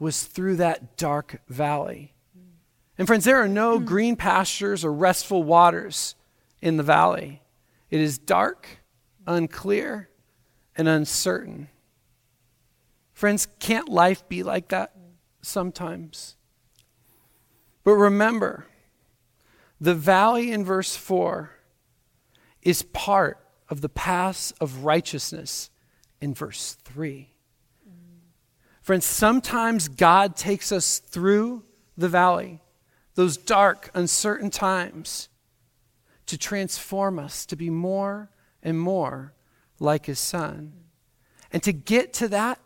was 0.00 0.24
through 0.24 0.56
that 0.56 0.96
dark 0.96 1.40
valley. 1.46 2.14
And 2.98 3.06
friends, 3.06 3.24
there 3.24 3.40
are 3.40 3.46
no 3.46 3.78
mm. 3.78 3.84
green 3.84 4.16
pastures 4.16 4.84
or 4.84 4.92
restful 4.92 5.44
waters 5.44 6.16
in 6.60 6.78
the 6.78 6.82
valley. 6.82 7.42
It 7.92 8.00
is 8.00 8.18
dark, 8.18 8.81
unclear, 9.26 10.08
and 10.76 10.88
uncertain. 10.88 11.68
Friends, 13.12 13.46
can't 13.58 13.88
life 13.88 14.28
be 14.28 14.42
like 14.42 14.68
that 14.68 14.94
sometimes? 15.42 16.36
But 17.84 17.92
remember, 17.92 18.66
the 19.80 19.94
valley 19.94 20.52
in 20.52 20.64
verse 20.64 20.96
4 20.96 21.50
is 22.62 22.82
part 22.82 23.38
of 23.68 23.80
the 23.80 23.88
paths 23.88 24.52
of 24.60 24.84
righteousness 24.84 25.70
in 26.20 26.34
verse 26.34 26.76
3. 26.84 27.28
Friends, 28.80 29.04
sometimes 29.04 29.88
God 29.88 30.36
takes 30.36 30.72
us 30.72 30.98
through 30.98 31.64
the 31.96 32.08
valley, 32.08 32.60
those 33.14 33.36
dark, 33.36 33.90
uncertain 33.94 34.50
times, 34.50 35.28
to 36.26 36.38
transform 36.38 37.18
us 37.18 37.46
to 37.46 37.56
be 37.56 37.70
more 37.70 38.30
and 38.62 38.80
more 38.80 39.32
like 39.78 40.06
His 40.06 40.18
Son. 40.18 40.72
And 41.50 41.62
to 41.62 41.72
get 41.72 42.12
to 42.14 42.28
that 42.28 42.58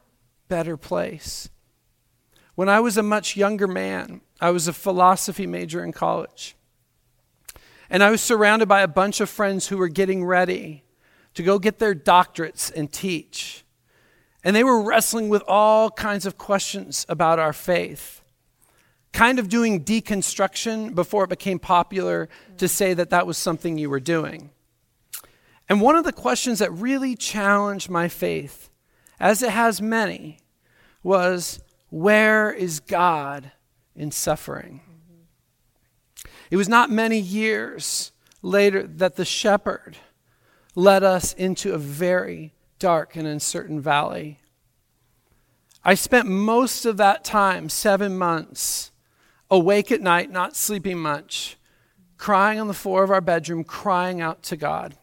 better 0.48 0.76
place. 0.76 1.48
When 2.54 2.68
I 2.68 2.80
was 2.80 2.96
a 2.96 3.02
much 3.02 3.36
younger 3.36 3.66
man, 3.66 4.20
I 4.40 4.50
was 4.50 4.68
a 4.68 4.72
philosophy 4.72 5.46
major 5.46 5.84
in 5.84 5.92
college. 5.92 6.56
And 7.90 8.02
I 8.02 8.10
was 8.10 8.20
surrounded 8.20 8.66
by 8.66 8.80
a 8.82 8.88
bunch 8.88 9.20
of 9.20 9.30
friends 9.30 9.68
who 9.68 9.76
were 9.76 9.88
getting 9.88 10.24
ready 10.24 10.84
to 11.34 11.42
go 11.42 11.58
get 11.58 11.78
their 11.78 11.94
doctorates 11.94 12.72
and 12.74 12.92
teach. 12.92 13.64
And 14.42 14.56
they 14.56 14.64
were 14.64 14.82
wrestling 14.82 15.28
with 15.28 15.42
all 15.46 15.90
kinds 15.90 16.24
of 16.24 16.38
questions 16.38 17.04
about 17.08 17.38
our 17.38 17.52
faith, 17.52 18.22
kind 19.12 19.38
of 19.38 19.48
doing 19.48 19.84
deconstruction 19.84 20.94
before 20.94 21.24
it 21.24 21.30
became 21.30 21.58
popular 21.58 22.28
to 22.58 22.68
say 22.68 22.94
that 22.94 23.10
that 23.10 23.26
was 23.26 23.36
something 23.36 23.76
you 23.76 23.90
were 23.90 24.00
doing. 24.00 24.50
And 25.68 25.80
one 25.80 25.96
of 25.96 26.04
the 26.04 26.12
questions 26.12 26.60
that 26.60 26.72
really 26.72 27.16
challenged 27.16 27.90
my 27.90 28.08
faith, 28.08 28.70
as 29.18 29.42
it 29.42 29.50
has 29.50 29.82
many, 29.82 30.38
was 31.02 31.60
where 31.90 32.52
is 32.52 32.80
God 32.80 33.52
in 33.94 34.10
suffering? 34.10 34.80
It 36.50 36.56
was 36.56 36.68
not 36.68 36.90
many 36.90 37.18
years 37.18 38.12
later 38.42 38.82
that 38.84 39.16
the 39.16 39.24
shepherd 39.24 39.96
led 40.74 41.02
us 41.02 41.32
into 41.32 41.72
a 41.72 41.78
very 41.78 42.52
dark 42.78 43.16
and 43.16 43.26
uncertain 43.26 43.80
valley. 43.80 44.38
I 45.84 45.94
spent 45.94 46.28
most 46.28 46.84
of 46.84 46.96
that 46.98 47.24
time, 47.24 47.68
seven 47.68 48.18
months, 48.18 48.90
awake 49.50 49.90
at 49.90 50.00
night, 50.00 50.30
not 50.30 50.56
sleeping 50.56 50.98
much, 50.98 51.56
crying 52.18 52.60
on 52.60 52.66
the 52.66 52.74
floor 52.74 53.02
of 53.02 53.10
our 53.10 53.20
bedroom, 53.20 53.64
crying 53.64 54.20
out 54.20 54.42
to 54.44 54.56
God. 54.56 54.96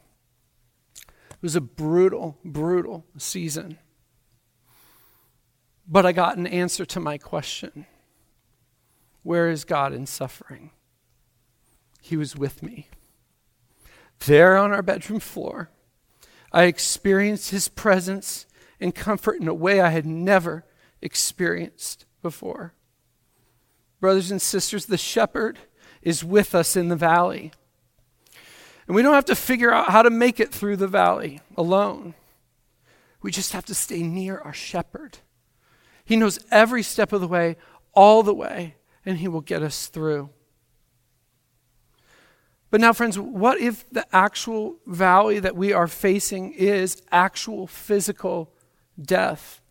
It 1.44 1.48
was 1.48 1.58
a 1.58 1.62
brutal, 1.62 2.38
brutal 2.46 3.06
season. 3.18 3.78
But 5.86 6.06
I 6.06 6.14
got 6.14 6.38
an 6.38 6.48
answer 6.48 6.86
to 6.86 7.02
my 7.02 7.18
question 7.18 7.86
Where 9.24 9.50
is 9.50 9.66
God 9.66 9.92
in 9.92 10.06
suffering? 10.06 10.72
He 12.02 12.16
was 12.16 12.38
with 12.38 12.64
me. 12.64 12.88
There 14.26 14.56
on 14.56 14.72
our 14.72 14.82
bedroom 14.82 15.20
floor, 15.20 15.70
I 16.54 16.64
experienced 16.64 17.50
his 17.50 17.68
presence 17.68 18.46
and 18.80 18.96
comfort 18.96 19.42
in 19.42 19.50
a 19.50 19.54
way 19.54 19.82
I 19.82 19.90
had 19.90 20.06
never 20.06 20.64
experienced 21.02 22.06
before. 22.22 22.74
Brothers 24.00 24.32
and 24.32 24.42
sisters, 24.42 24.86
the 24.86 24.98
shepherd 24.98 25.60
is 26.02 26.24
with 26.24 26.56
us 26.56 26.78
in 26.78 26.88
the 26.88 26.96
valley. 26.96 27.52
And 28.88 28.96
we 28.96 29.02
don't 29.02 29.14
have 29.14 29.26
to 29.26 29.36
figure 29.36 29.72
out 29.72 29.90
how 29.90 30.02
to 30.02 30.10
make 30.10 30.40
it 30.40 30.52
through 30.52 30.78
the 30.78 30.88
valley 30.88 31.42
alone. 31.56 32.16
We 33.22 33.32
just 33.32 33.54
have 33.54 33.66
to 33.66 33.76
stay 33.76 34.04
near 34.04 34.40
our 34.40 34.54
shepherd. 34.54 35.20
He 36.04 36.18
knows 36.18 36.40
every 36.52 36.84
step 36.84 37.14
of 37.14 37.22
the 37.22 37.28
way, 37.28 37.56
all 37.94 38.24
the 38.24 38.34
way, 38.34 38.76
and 39.06 39.18
he 39.18 39.28
will 39.28 39.42
get 39.42 39.64
us 39.64 39.88
through. 39.88 40.30
But 42.70 42.82
now, 42.82 42.92
friends, 42.92 43.20
what 43.20 43.60
if 43.60 43.88
the 43.92 44.06
actual 44.14 44.78
valley 44.88 45.40
that 45.40 45.56
we 45.56 45.72
are 45.72 45.88
facing 45.88 46.54
is 46.54 47.02
actual 47.12 47.68
physical 47.68 48.52
death? 49.00 49.62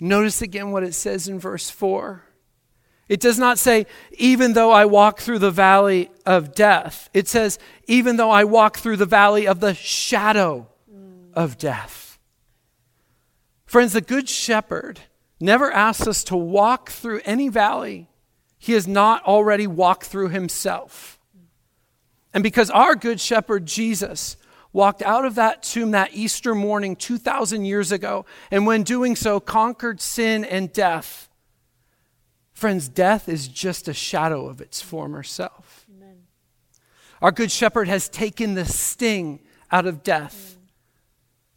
Notice 0.00 0.42
again 0.42 0.72
what 0.72 0.82
it 0.82 0.92
says 0.94 1.28
in 1.28 1.38
verse 1.38 1.70
4. 1.70 2.24
It 3.08 3.20
does 3.20 3.38
not 3.38 3.58
say, 3.58 3.86
even 4.12 4.52
though 4.52 4.70
I 4.70 4.84
walk 4.84 5.20
through 5.20 5.38
the 5.38 5.50
valley 5.50 6.10
of 6.26 6.54
death. 6.54 7.08
It 7.14 7.26
says, 7.26 7.58
even 7.86 8.16
though 8.16 8.30
I 8.30 8.44
walk 8.44 8.76
through 8.76 8.96
the 8.96 9.06
valley 9.06 9.46
of 9.46 9.60
the 9.60 9.74
shadow 9.74 10.68
of 11.32 11.56
death. 11.56 12.18
Friends, 13.64 13.92
the 13.92 14.00
Good 14.00 14.28
Shepherd 14.28 15.00
never 15.40 15.70
asks 15.72 16.06
us 16.06 16.24
to 16.24 16.36
walk 16.36 16.90
through 16.90 17.20
any 17.24 17.48
valley 17.48 18.08
he 18.58 18.72
has 18.72 18.88
not 18.88 19.24
already 19.24 19.66
walked 19.66 20.04
through 20.04 20.28
himself. 20.28 21.18
And 22.34 22.42
because 22.42 22.70
our 22.70 22.94
good 22.94 23.20
shepherd, 23.20 23.66
Jesus, 23.66 24.36
walked 24.72 25.00
out 25.02 25.24
of 25.24 25.36
that 25.36 25.62
tomb 25.62 25.92
that 25.92 26.12
Easter 26.12 26.54
morning 26.54 26.96
2,000 26.96 27.64
years 27.64 27.92
ago, 27.92 28.26
and 28.50 28.66
when 28.66 28.82
doing 28.82 29.16
so, 29.16 29.40
conquered 29.40 30.00
sin 30.00 30.44
and 30.44 30.72
death. 30.72 31.27
Friends, 32.58 32.88
death 32.88 33.28
is 33.28 33.46
just 33.46 33.86
a 33.86 33.94
shadow 33.94 34.48
of 34.48 34.60
its 34.60 34.82
former 34.82 35.22
self. 35.22 35.86
Amen. 35.94 36.24
Our 37.22 37.30
good 37.30 37.52
shepherd 37.52 37.86
has 37.86 38.08
taken 38.08 38.54
the 38.54 38.64
sting 38.64 39.38
out 39.70 39.86
of 39.86 40.02
death, 40.02 40.56
mm. 40.58 40.66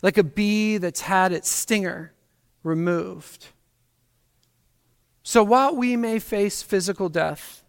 like 0.04 0.20
a 0.20 0.24
bee 0.24 0.78
that's 0.78 1.02
had 1.02 1.32
its 1.32 1.50
stinger 1.50 2.14
removed. 2.62 3.48
So 5.24 5.44
while 5.44 5.76
we 5.76 5.96
may 5.96 6.20
face 6.20 6.62
physical 6.62 7.10
death, 7.10 7.64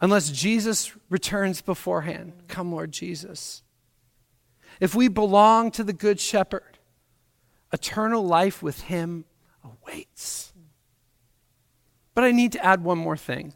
unless 0.00 0.30
Jesus 0.30 0.96
returns 1.10 1.60
beforehand. 1.60 2.32
Come, 2.48 2.72
Lord 2.72 2.92
Jesus. 2.92 3.62
If 4.80 4.94
we 4.94 5.08
belong 5.08 5.70
to 5.72 5.84
the 5.84 5.92
Good 5.92 6.18
Shepherd, 6.18 6.78
eternal 7.74 8.26
life 8.26 8.62
with 8.62 8.84
Him 8.84 9.26
awaits. 9.62 10.54
But 12.16 12.24
I 12.24 12.30
need 12.30 12.52
to 12.52 12.64
add 12.64 12.82
one 12.82 12.96
more 12.96 13.18
thing. 13.18 13.52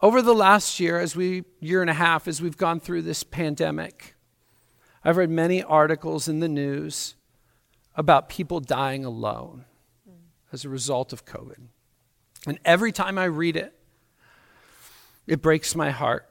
Over 0.00 0.22
the 0.22 0.32
last 0.32 0.80
year, 0.80 0.98
as 0.98 1.14
we 1.14 1.44
year 1.60 1.82
and 1.82 1.90
a 1.90 1.94
half, 1.94 2.26
as 2.26 2.40
we've 2.40 2.56
gone 2.56 2.80
through 2.80 3.02
this 3.02 3.22
pandemic, 3.22 4.14
I've 5.04 5.18
read 5.18 5.28
many 5.28 5.62
articles 5.62 6.28
in 6.28 6.40
the 6.40 6.48
news 6.48 7.14
about 7.94 8.30
people 8.30 8.58
dying 8.58 9.04
alone 9.04 9.66
as 10.50 10.64
a 10.64 10.70
result 10.70 11.12
of 11.12 11.26
COVID. 11.26 11.68
And 12.46 12.58
every 12.64 12.90
time 12.90 13.18
I 13.18 13.24
read 13.24 13.56
it, 13.56 13.78
it 15.26 15.42
breaks 15.42 15.74
my 15.74 15.90
heart. 15.90 16.26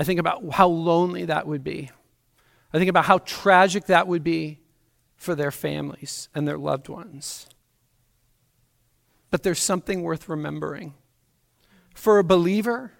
I 0.00 0.02
think 0.02 0.18
about 0.18 0.50
how 0.50 0.66
lonely 0.66 1.26
that 1.26 1.46
would 1.46 1.62
be. 1.62 1.90
I 2.74 2.78
think 2.78 2.90
about 2.90 3.04
how 3.04 3.18
tragic 3.18 3.86
that 3.86 4.08
would 4.08 4.24
be 4.24 4.58
for 5.16 5.36
their 5.36 5.52
families 5.52 6.28
and 6.34 6.48
their 6.48 6.58
loved 6.58 6.88
ones. 6.88 7.46
But 9.30 9.42
there's 9.42 9.60
something 9.60 10.02
worth 10.02 10.28
remembering. 10.28 10.94
For 11.94 12.18
a 12.18 12.24
believer, 12.24 12.92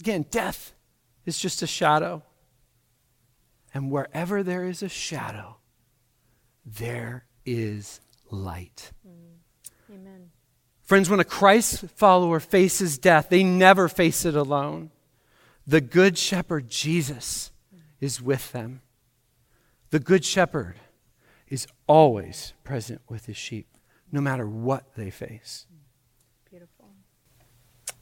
again, 0.00 0.26
death 0.30 0.74
is 1.26 1.38
just 1.38 1.62
a 1.62 1.66
shadow. 1.66 2.22
And 3.72 3.90
wherever 3.90 4.42
there 4.42 4.64
is 4.64 4.82
a 4.82 4.88
shadow, 4.88 5.56
there 6.64 7.26
is 7.44 8.00
light. 8.30 8.92
Mm. 9.06 9.94
Amen. 9.94 10.30
Friends, 10.82 11.10
when 11.10 11.20
a 11.20 11.24
Christ 11.24 11.86
follower 11.96 12.40
faces 12.40 12.98
death, 12.98 13.28
they 13.30 13.42
never 13.42 13.88
face 13.88 14.24
it 14.24 14.36
alone. 14.36 14.90
The 15.66 15.80
Good 15.80 16.18
Shepherd, 16.18 16.68
Jesus, 16.68 17.50
is 18.00 18.20
with 18.20 18.52
them. 18.52 18.82
The 19.90 19.98
Good 19.98 20.24
Shepherd 20.24 20.76
is 21.48 21.66
always 21.86 22.52
present 22.64 23.00
with 23.08 23.26
his 23.26 23.36
sheep, 23.36 23.66
no 24.14 24.20
matter 24.20 24.46
what 24.48 24.94
they 24.94 25.10
face. 25.10 25.66
Beautiful. 26.50 26.88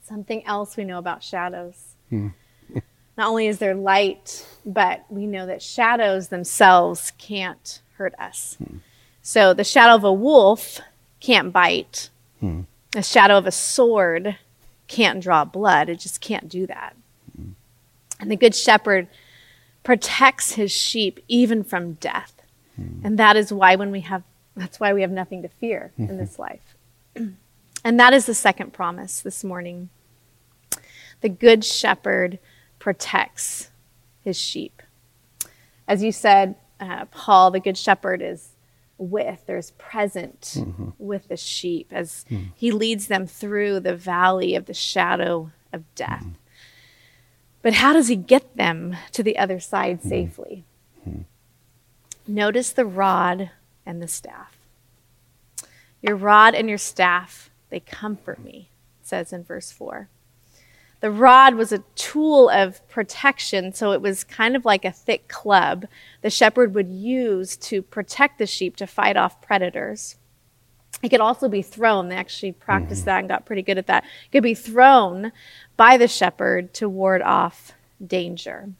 Something 0.02 0.46
else 0.46 0.76
we 0.76 0.84
know 0.84 0.98
about 0.98 1.22
shadows. 1.24 1.96
Hmm. 2.08 2.28
Not 3.16 3.28
only 3.28 3.48
is 3.48 3.58
there 3.58 3.74
light, 3.74 4.46
but 4.64 5.04
we 5.08 5.26
know 5.26 5.46
that 5.46 5.60
shadows 5.62 6.28
themselves 6.28 7.12
can't 7.18 7.82
hurt 7.94 8.14
us. 8.18 8.56
Hmm. 8.64 8.76
So 9.22 9.52
the 9.54 9.64
shadow 9.64 9.94
of 9.94 10.04
a 10.04 10.12
wolf 10.12 10.80
can't 11.20 11.52
bite. 11.52 12.10
Hmm 12.38 12.62
a 12.94 13.02
shadow 13.02 13.38
of 13.38 13.46
a 13.46 13.52
sword 13.52 14.36
can't 14.86 15.22
draw 15.22 15.44
blood. 15.44 15.88
It 15.88 15.98
just 16.00 16.20
can't 16.20 16.48
do 16.48 16.66
that. 16.66 16.94
Mm-hmm. 17.38 17.52
And 18.20 18.30
the 18.30 18.36
Good 18.36 18.54
Shepherd 18.54 19.08
protects 19.82 20.52
his 20.52 20.70
sheep 20.70 21.20
even 21.28 21.64
from 21.64 21.94
death. 21.94 22.42
Mm-hmm. 22.78 23.06
And 23.06 23.18
that 23.18 23.36
is 23.36 23.52
why 23.52 23.76
when 23.76 23.90
we 23.90 24.00
have 24.00 24.22
that's 24.56 24.78
why 24.78 24.92
we 24.92 25.02
have 25.02 25.10
nothing 25.10 25.42
to 25.42 25.48
fear 25.48 25.92
mm-hmm. 25.98 26.10
in 26.10 26.18
this 26.18 26.38
life. 26.38 26.76
and 27.16 28.00
that 28.00 28.12
is 28.12 28.26
the 28.26 28.34
second 28.34 28.72
promise 28.72 29.20
this 29.20 29.42
morning. 29.42 29.88
The 31.20 31.28
Good 31.28 31.64
Shepherd 31.64 32.38
protects 32.78 33.70
his 34.22 34.38
sheep. 34.38 34.82
As 35.86 36.02
you 36.02 36.12
said, 36.12 36.56
uh, 36.80 37.06
Paul, 37.06 37.50
the 37.50 37.60
Good 37.60 37.78
Shepherd 37.78 38.22
is 38.22 38.50
with, 38.98 39.46
there's 39.46 39.72
present 39.72 40.54
mm-hmm. 40.56 40.90
with 40.98 41.28
the 41.28 41.36
sheep 41.36 41.88
as 41.90 42.24
mm. 42.30 42.48
he 42.54 42.70
leads 42.70 43.06
them 43.06 43.26
through 43.26 43.80
the 43.80 43.96
valley 43.96 44.54
of 44.54 44.66
the 44.66 44.74
shadow 44.74 45.50
of 45.72 45.82
death. 45.94 46.24
Mm. 46.24 46.34
But 47.62 47.74
how 47.74 47.92
does 47.92 48.08
he 48.08 48.16
get 48.16 48.56
them 48.56 48.96
to 49.12 49.22
the 49.22 49.38
other 49.38 49.60
side 49.60 50.02
mm. 50.02 50.08
safely? 50.08 50.64
Notice 52.26 52.70
the 52.70 52.84
rod 52.84 53.50
and 53.84 54.02
the 54.02 54.08
staff. 54.08 54.56
Your 56.00 56.16
rod 56.16 56.54
and 56.54 56.68
your 56.68 56.78
staff, 56.78 57.50
they 57.70 57.80
comfort 57.80 58.42
me, 58.42 58.70
says 59.02 59.32
in 59.32 59.44
verse 59.44 59.70
4 59.70 60.08
the 61.02 61.10
rod 61.10 61.56
was 61.56 61.72
a 61.72 61.82
tool 61.96 62.48
of 62.48 62.88
protection, 62.88 63.72
so 63.72 63.90
it 63.90 64.00
was 64.00 64.22
kind 64.22 64.54
of 64.54 64.64
like 64.64 64.84
a 64.84 64.92
thick 64.92 65.26
club 65.26 65.86
the 66.22 66.30
shepherd 66.30 66.76
would 66.76 66.88
use 66.88 67.56
to 67.56 67.82
protect 67.82 68.38
the 68.38 68.46
sheep 68.46 68.76
to 68.76 68.86
fight 68.86 69.16
off 69.16 69.42
predators. 69.42 70.16
It 71.02 71.08
could 71.08 71.20
also 71.20 71.48
be 71.48 71.60
thrown. 71.60 72.08
They 72.08 72.14
actually 72.14 72.52
practiced 72.52 73.00
mm-hmm. 73.00 73.06
that 73.06 73.18
and 73.18 73.28
got 73.28 73.44
pretty 73.44 73.62
good 73.62 73.78
at 73.78 73.88
that. 73.88 74.04
It 74.04 74.30
could 74.30 74.44
be 74.44 74.54
thrown 74.54 75.32
by 75.76 75.96
the 75.96 76.06
shepherd 76.06 76.72
to 76.74 76.88
ward 76.88 77.20
off 77.20 77.72
danger. 78.04 78.70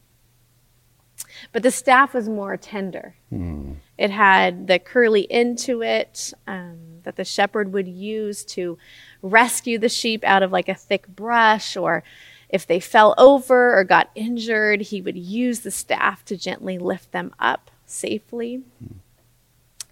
But 1.50 1.64
the 1.64 1.72
staff 1.72 2.14
was 2.14 2.28
more 2.28 2.56
tender. 2.56 3.16
Mm. 3.32 3.76
It 4.02 4.10
had 4.10 4.66
the 4.66 4.80
curly 4.80 5.30
end 5.30 5.58
to 5.58 5.80
it 5.80 6.34
um, 6.48 7.02
that 7.04 7.14
the 7.14 7.24
shepherd 7.24 7.72
would 7.72 7.86
use 7.86 8.44
to 8.46 8.76
rescue 9.22 9.78
the 9.78 9.88
sheep 9.88 10.24
out 10.24 10.42
of 10.42 10.50
like 10.50 10.68
a 10.68 10.74
thick 10.74 11.06
brush, 11.06 11.76
or 11.76 12.02
if 12.48 12.66
they 12.66 12.80
fell 12.80 13.14
over 13.16 13.78
or 13.78 13.84
got 13.84 14.10
injured, 14.16 14.80
he 14.80 15.00
would 15.00 15.16
use 15.16 15.60
the 15.60 15.70
staff 15.70 16.24
to 16.24 16.36
gently 16.36 16.78
lift 16.78 17.12
them 17.12 17.32
up 17.38 17.70
safely. 17.86 18.62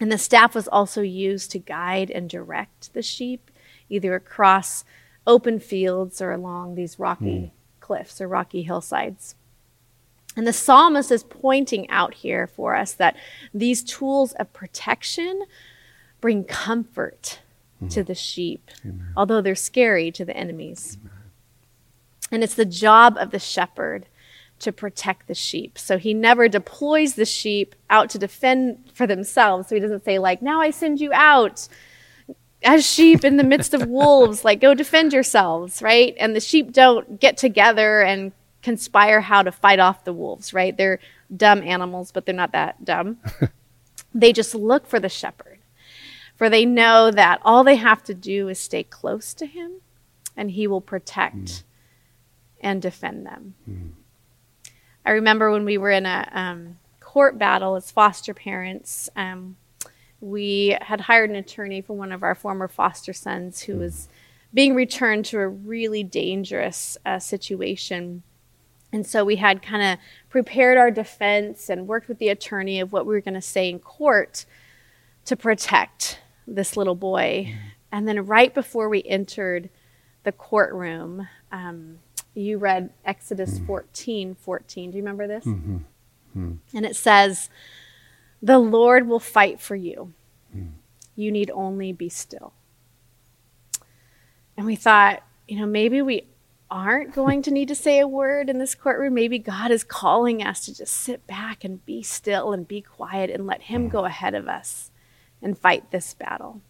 And 0.01 0.11
the 0.11 0.19
staff 0.19 0.57
was 0.57 0.67
also 0.67 1.03
used 1.03 1.53
to 1.53 1.61
guide 1.61 2.11
and 2.11 2.29
direct 2.29 2.93
the 2.95 3.03
sheep, 3.03 3.49
either 3.89 4.17
across 4.17 4.85
open 5.25 5.61
fields 5.61 6.21
or 6.21 6.33
along 6.33 6.75
these 6.75 6.99
rocky 6.99 7.25
mm. 7.25 7.51
cliffs 7.79 8.21
or 8.21 8.27
rocky 8.27 8.63
hillsides. 8.63 9.37
And 10.37 10.47
the 10.47 10.53
psalmist 10.53 11.11
is 11.11 11.25
pointing 11.25 11.91
out 11.91 12.15
here 12.15 12.47
for 12.47 12.75
us 12.77 12.93
that 12.95 13.17
these 13.53 13.83
tools 13.83 14.33
of 14.35 14.53
protection 14.53 15.45
bring 16.21 16.45
comfort 16.45 17.41
to 17.81 17.87
mm-hmm. 17.87 18.03
the 18.03 18.15
sheep, 18.15 18.71
Amen. 18.85 19.13
although 19.17 19.41
they're 19.41 19.55
scary 19.55 20.11
to 20.13 20.25
the 20.25 20.37
enemies. 20.37 20.99
Amen. 21.01 21.13
And 22.33 22.45
it's 22.45 22.55
the 22.55 22.65
job 22.65 23.17
of 23.19 23.31
the 23.31 23.39
shepherd 23.39 24.07
to 24.61 24.73
protect 24.73 25.27
the 25.27 25.35
sheep. 25.35 25.79
So 25.79 25.99
he 25.99 26.15
never 26.15 26.47
deploys 26.49 27.15
the 27.15 27.25
sheep 27.25 27.75
out 27.89 28.11
to 28.11 28.19
defend 28.19 28.91
for 28.93 29.07
themselves. 29.07 29.69
So 29.69 29.75
he 29.75 29.81
doesn't 29.81 30.05
say, 30.05 30.19
like, 30.19 30.43
now 30.43 30.61
I 30.61 30.71
send 30.71 31.01
you 31.01 31.13
out 31.13 31.67
as 32.63 32.87
sheep 32.87 33.25
in 33.25 33.39
the 33.39 33.45
midst 33.45 33.73
of 33.73 33.89
wolves, 33.89 34.45
like, 34.45 34.61
go 34.61 34.75
defend 34.75 35.15
yourselves, 35.15 35.81
right? 35.81 36.15
And 36.21 36.37
the 36.37 36.41
sheep 36.41 36.73
don't 36.73 37.19
get 37.19 37.39
together 37.39 38.03
and 38.03 38.33
conspire 38.63 39.21
how 39.21 39.43
to 39.43 39.53
fight 39.53 39.79
off 39.79 40.05
the 40.05 40.13
wolves, 40.13 40.53
right? 40.53 40.77
They're 40.77 40.99
dumb 41.35 41.63
animals, 41.63 42.13
but 42.13 42.27
they're 42.27 42.35
not 42.35 42.53
that 42.53 42.85
dumb. 42.85 43.19
they 44.15 44.33
just 44.33 44.55
look 44.55 44.87
for 44.87 45.01
the 45.01 45.09
shepherd 45.09 45.61
for 46.41 46.49
they 46.49 46.65
know 46.65 47.11
that 47.11 47.39
all 47.45 47.63
they 47.63 47.77
have 47.77 48.03
to 48.03 48.15
do 48.15 48.49
is 48.49 48.59
stay 48.59 48.83
close 48.83 49.35
to 49.35 49.45
him 49.45 49.83
and 50.39 50.51
he 50.53 50.67
will 50.67 50.81
protect 50.81 51.35
mm. 51.35 51.63
and 52.63 52.81
defend 52.81 53.27
them. 53.27 53.53
Mm. 53.69 53.91
I 55.05 55.11
remember 55.11 55.51
when 55.51 55.67
we 55.67 55.77
were 55.77 55.91
in 55.91 56.07
a 56.07 56.27
um, 56.33 56.79
court 56.99 57.37
battle 57.37 57.77
as 57.77 57.91
foster 57.91 58.33
parents, 58.33 59.11
um, 59.17 59.59
we 60.23 60.79
had 60.81 61.03
hired 61.03 61.29
an 61.29 61.37
attorney 61.37 61.83
for 61.83 61.95
one 61.95 62.11
of 62.11 62.23
our 62.23 62.35
former 62.35 62.69
foster 62.69 63.13
sons 63.13 63.61
who 63.61 63.75
mm. 63.75 63.81
was 63.81 64.09
being 64.55 64.75
returned 64.75 65.27
to 65.27 65.41
a 65.41 65.47
really 65.47 66.03
dangerous 66.03 66.97
uh, 67.05 67.19
situation. 67.19 68.23
And 68.93 69.07
so 69.07 69.25
we 69.25 69.37
had 69.37 69.63
kind 69.63 69.83
of 69.83 69.99
prepared 70.29 70.77
our 70.77 70.91
defense 70.91 71.69
and 71.69 71.87
worked 71.87 72.09
with 72.09 72.19
the 72.19 72.29
attorney 72.29 72.81
of 72.81 72.93
what 72.93 73.07
we 73.07 73.15
were 73.15 73.21
going 73.21 73.35
to 73.35 73.41
say 73.41 73.69
in 73.69 73.79
court 73.79 74.45
to 75.27 75.37
protect 75.37 76.21
this 76.47 76.77
little 76.77 76.97
boy. 76.97 77.55
And 77.93 78.09
then 78.09 78.27
right 78.27 78.53
before 78.53 78.89
we 78.89 79.03
entered 79.05 79.71
the 80.25 80.33
courtroom, 80.33 81.29
um, 81.53 81.99
you 82.35 82.59
read 82.59 82.91
Exodus 83.05 83.59
14 83.61 84.35
14. 84.35 84.91
Do 84.91 84.97
you 84.97 85.03
remember 85.03 85.27
this? 85.27 85.45
Mm-hmm. 85.45 85.79
And 86.75 86.87
it 86.87 86.97
says, 86.97 87.51
The 88.43 88.59
Lord 88.59 89.07
will 89.07 89.21
fight 89.21 89.61
for 89.61 89.77
you. 89.77 90.13
You 91.17 91.31
need 91.31 91.51
only 91.51 91.93
be 91.93 92.09
still. 92.09 92.55
And 94.57 94.65
we 94.65 94.77
thought, 94.77 95.23
you 95.49 95.59
know, 95.59 95.67
maybe 95.67 96.01
we 96.01 96.25
aren't 96.71 97.15
going 97.15 97.43
to 97.43 97.51
need 97.51 97.69
to 97.69 97.75
say 97.75 97.99
a 97.99 98.07
word 98.07 98.49
in 98.49 98.59
this 98.59 98.75
courtroom. 98.75 99.15
Maybe 99.15 99.39
God 99.39 99.71
is 99.71 99.85
calling 99.85 100.43
us 100.43 100.65
to 100.67 100.75
just 100.75 100.95
sit 100.95 101.27
back 101.27 101.65
and 101.65 101.85
be 101.85 102.03
still 102.03 102.53
and 102.53 102.67
be 102.67 102.81
quiet 102.81 103.31
and 103.31 103.47
let 103.47 103.63
Him 103.63 103.89
mm. 103.89 103.93
go 103.93 104.05
ahead 104.05 104.35
of 104.35 104.49
us 104.49 104.91
and 105.43 105.59
fight 105.59 105.91
this 105.91 106.15
battle. 106.15 106.61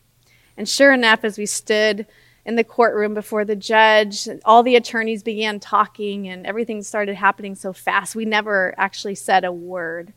And 0.56 0.68
sure 0.68 0.92
enough, 0.92 1.24
as 1.24 1.38
we 1.38 1.46
stood 1.46 2.06
in 2.44 2.56
the 2.56 2.64
courtroom 2.64 3.14
before 3.14 3.44
the 3.44 3.56
judge, 3.56 4.28
all 4.44 4.62
the 4.62 4.76
attorneys 4.76 5.22
began 5.22 5.60
talking 5.60 6.28
and 6.28 6.46
everything 6.46 6.82
started 6.82 7.16
happening 7.16 7.54
so 7.54 7.72
fast. 7.72 8.16
We 8.16 8.24
never 8.24 8.74
actually 8.78 9.14
said 9.14 9.44
a 9.44 9.52
word. 9.52 10.12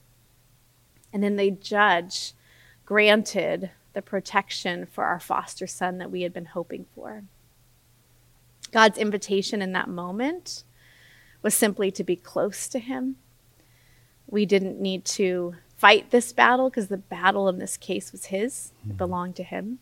And 1.12 1.22
then 1.22 1.36
the 1.36 1.52
judge 1.52 2.34
granted 2.86 3.72
the 3.94 4.02
protection 4.02 4.86
for 4.86 5.04
our 5.04 5.20
foster 5.20 5.68
son 5.68 5.98
that 6.00 6.12
we 6.12 6.24
had 6.24 6.34
been 6.34 6.46
hoping 6.46 6.86
for. 6.96 7.24
God's 8.74 8.98
invitation 8.98 9.62
in 9.62 9.72
that 9.74 9.88
moment 9.88 10.64
was 11.44 11.54
simply 11.54 11.92
to 11.92 12.04
be 12.04 12.16
close 12.16 12.68
to 12.70 12.80
Him. 12.80 13.18
We 14.28 14.46
didn't 14.46 14.82
need 14.82 15.06
to 15.06 15.56
fight 15.78 16.10
this 16.10 16.34
battle 16.34 16.70
because 16.70 16.88
the 16.88 16.98
battle 16.98 17.48
in 17.48 17.60
this 17.60 17.78
case 17.78 18.12
was 18.12 18.26
His, 18.26 18.72
it 18.82 18.90
mm-hmm. 18.90 18.98
belonged 18.98 19.36
to 19.36 19.44
Him. 19.44 19.78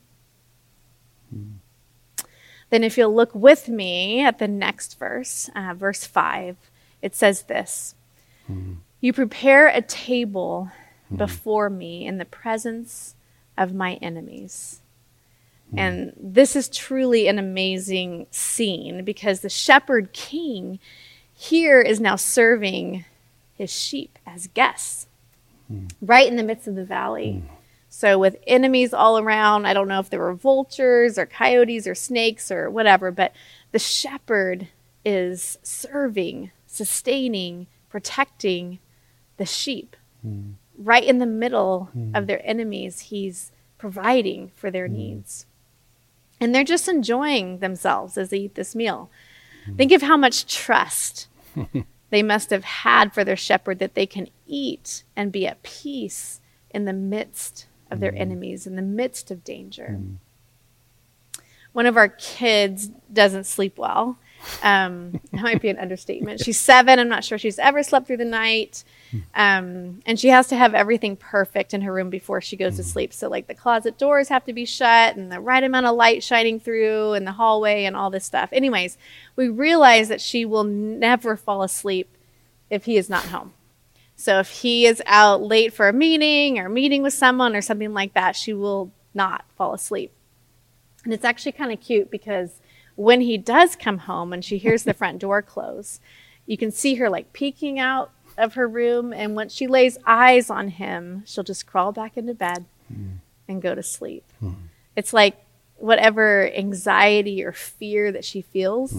Mm-hmm. 1.34 2.26
Then, 2.70 2.84
if 2.84 2.98
you'll 2.98 3.16
look 3.16 3.34
with 3.34 3.70
me 3.70 4.22
at 4.22 4.40
the 4.40 4.48
next 4.48 5.00
verse, 5.00 5.50
uh, 5.56 5.74
verse 5.74 6.06
5, 6.06 6.58
it 7.02 7.16
says 7.16 7.44
this 7.44 7.96
mm-hmm. 8.50 8.74
You 9.00 9.14
prepare 9.14 9.68
a 9.68 9.82
table 9.82 10.70
before 11.16 11.70
me 11.70 12.06
in 12.06 12.18
the 12.18 12.26
presence 12.26 13.16
of 13.58 13.74
my 13.74 13.96
enemies. 13.96 14.81
And 15.78 16.14
this 16.18 16.56
is 16.56 16.68
truly 16.68 17.28
an 17.28 17.40
amazing 17.40 18.28
scene 18.32 19.04
because 19.04 19.40
the 19.40 19.50
shepherd 19.50 20.12
king 20.14 20.80
here 21.34 21.82
is 21.82 22.00
now 22.00 22.16
serving 22.16 23.06
his 23.54 23.72
sheep 23.72 24.20
as 24.26 24.48
guests 24.48 25.08
right 26.02 26.28
in 26.28 26.36
the 26.36 26.44
midst 26.44 26.68
of 26.68 26.76
the 26.76 26.84
valley. 26.86 27.44
So, 27.90 28.18
with 28.18 28.38
enemies 28.48 28.94
all 28.94 29.18
around, 29.18 29.66
I 29.66 29.74
don't 29.74 29.88
know 29.88 30.00
if 30.00 30.10
there 30.10 30.20
were 30.20 30.34
vultures 30.34 31.18
or 31.18 31.26
coyotes 31.26 31.88
or 31.88 31.96
snakes 31.96 32.50
or 32.50 32.70
whatever, 32.70 33.12
but 33.12 33.34
the 33.72 33.80
shepherd 33.80 34.70
is 35.04 35.58
serving, 35.62 36.52
sustaining, 36.68 37.68
protecting 37.90 38.80
the 39.38 39.46
sheep. 39.46 39.96
Right 40.78 41.04
in 41.04 41.18
the 41.20 41.26
middle 41.26 41.90
of 42.14 42.28
their 42.28 42.42
enemies, 42.46 43.00
he's 43.02 43.52
providing 43.78 44.52
for 44.56 44.72
their 44.72 44.88
mm. 44.88 44.94
needs. 44.94 45.46
And 46.42 46.54
they're 46.54 46.64
just 46.64 46.88
enjoying 46.88 47.60
themselves 47.60 48.18
as 48.18 48.32
they 48.32 48.40
eat 48.40 48.56
this 48.56 48.76
meal. 48.76 49.10
Think 49.78 49.92
of 49.92 50.02
how 50.02 50.18
much 50.18 50.54
trust 50.54 51.28
they 52.10 52.24
must 52.24 52.50
have 52.50 52.64
had 52.64 53.14
for 53.14 53.24
their 53.24 53.36
shepherd 53.36 53.80
that 53.80 53.94
they 53.94 54.08
can 54.08 54.28
eat 54.48 55.04
and 55.16 55.32
be 55.32 55.46
at 55.46 55.62
peace 55.62 56.42
in 56.72 56.86
the 56.86 56.94
midst 56.94 57.68
of 57.92 58.00
their 58.00 58.12
mm. 58.12 58.20
enemies, 58.20 58.66
in 58.66 58.76
the 58.76 58.82
midst 58.82 59.30
of 59.30 59.44
danger. 59.44 59.98
Mm. 60.00 60.16
One 61.74 61.86
of 61.86 61.96
our 61.96 62.10
kids 62.10 62.90
doesn't 63.12 63.46
sleep 63.46 63.78
well. 63.78 64.18
Um, 64.64 65.20
that 65.32 65.42
might 65.42 65.62
be 65.62 65.70
an 65.70 65.78
understatement. 65.78 66.44
She's 66.44 66.60
seven. 66.60 67.00
I'm 67.00 67.10
not 67.10 67.24
sure 67.24 67.38
she's 67.38 67.60
ever 67.60 67.84
slept 67.84 68.08
through 68.08 68.18
the 68.18 68.26
night. 68.26 68.84
Um, 69.36 70.02
and 70.06 70.20
she 70.20 70.30
has 70.30 70.48
to 70.48 70.56
have 70.56 70.74
everything 70.74 71.16
perfect 71.16 71.74
in 71.74 71.82
her 71.82 71.94
room 71.94 72.10
before 72.10 72.42
she 72.42 72.56
goes 72.56 72.78
to 72.78 72.84
sleep. 72.84 73.14
So, 73.14 73.28
like, 73.28 73.48
the 73.48 73.56
closet 73.56 73.98
doors 73.98 74.30
have 74.30 74.46
to 74.46 74.54
be 74.54 74.66
shut 74.66 75.16
and 75.16 75.32
the 75.32 75.40
right 75.40 75.64
amount 75.64 75.86
of 75.86 75.96
light 75.96 76.24
shining 76.24 76.60
through 76.60 77.14
in 77.14 77.26
the 77.26 77.34
hallway 77.34 77.84
and 77.84 77.96
all 77.96 78.10
this 78.10 78.26
stuff. 78.26 78.50
Anyways, 78.52 78.98
we 79.36 79.50
realize 79.50 80.08
that 80.08 80.22
she 80.22 80.46
will 80.46 80.64
never 80.64 81.36
fall 81.36 81.62
asleep 81.64 82.16
if 82.70 82.86
he 82.86 82.98
is 82.98 83.10
not 83.10 83.26
home. 83.26 83.54
So, 84.16 84.40
if 84.40 84.50
he 84.50 84.86
is 84.86 85.02
out 85.06 85.42
late 85.42 85.74
for 85.74 85.90
a 85.90 85.94
meeting 85.94 86.58
or 86.58 86.70
meeting 86.70 87.04
with 87.04 87.14
someone 87.14 87.56
or 87.56 87.62
something 87.62 87.94
like 87.94 88.14
that, 88.14 88.36
she 88.36 88.54
will 88.54 88.92
not 89.14 89.46
fall 89.58 89.74
asleep. 89.74 90.14
And 91.04 91.14
it's 91.14 91.26
actually 91.26 91.54
kind 91.54 91.72
of 91.72 91.82
cute 91.82 92.12
because 92.12 92.62
when 93.02 93.22
he 93.22 93.38
does 93.38 93.76
come 93.76 94.00
home 94.00 94.32
and 94.32 94.46
she 94.46 94.58
hears 94.58 94.84
the 94.84 94.94
front 94.94 95.20
door 95.20 95.42
close, 95.42 96.00
you 96.46 96.58
can 96.58 96.72
see 96.72 96.96
her 96.96 97.10
like 97.10 97.34
peeking 97.34 97.80
out 97.80 98.12
of 98.38 98.54
her 98.54 98.68
room. 98.68 99.12
And 99.12 99.36
once 99.36 99.54
she 99.54 99.68
lays 99.68 99.98
eyes 100.06 100.50
on 100.50 100.68
him, 100.70 101.24
she'll 101.26 101.44
just 101.44 101.66
crawl 101.66 101.92
back 101.92 102.16
into 102.18 102.34
bed 102.34 102.66
and 103.48 103.62
go 103.62 103.74
to 103.74 103.84
sleep. 103.84 104.24
It's 104.96 105.14
like 105.14 105.38
whatever 105.78 106.50
anxiety 106.52 107.44
or 107.44 107.52
fear 107.52 108.12
that 108.12 108.24
she 108.24 108.42
feels 108.42 108.94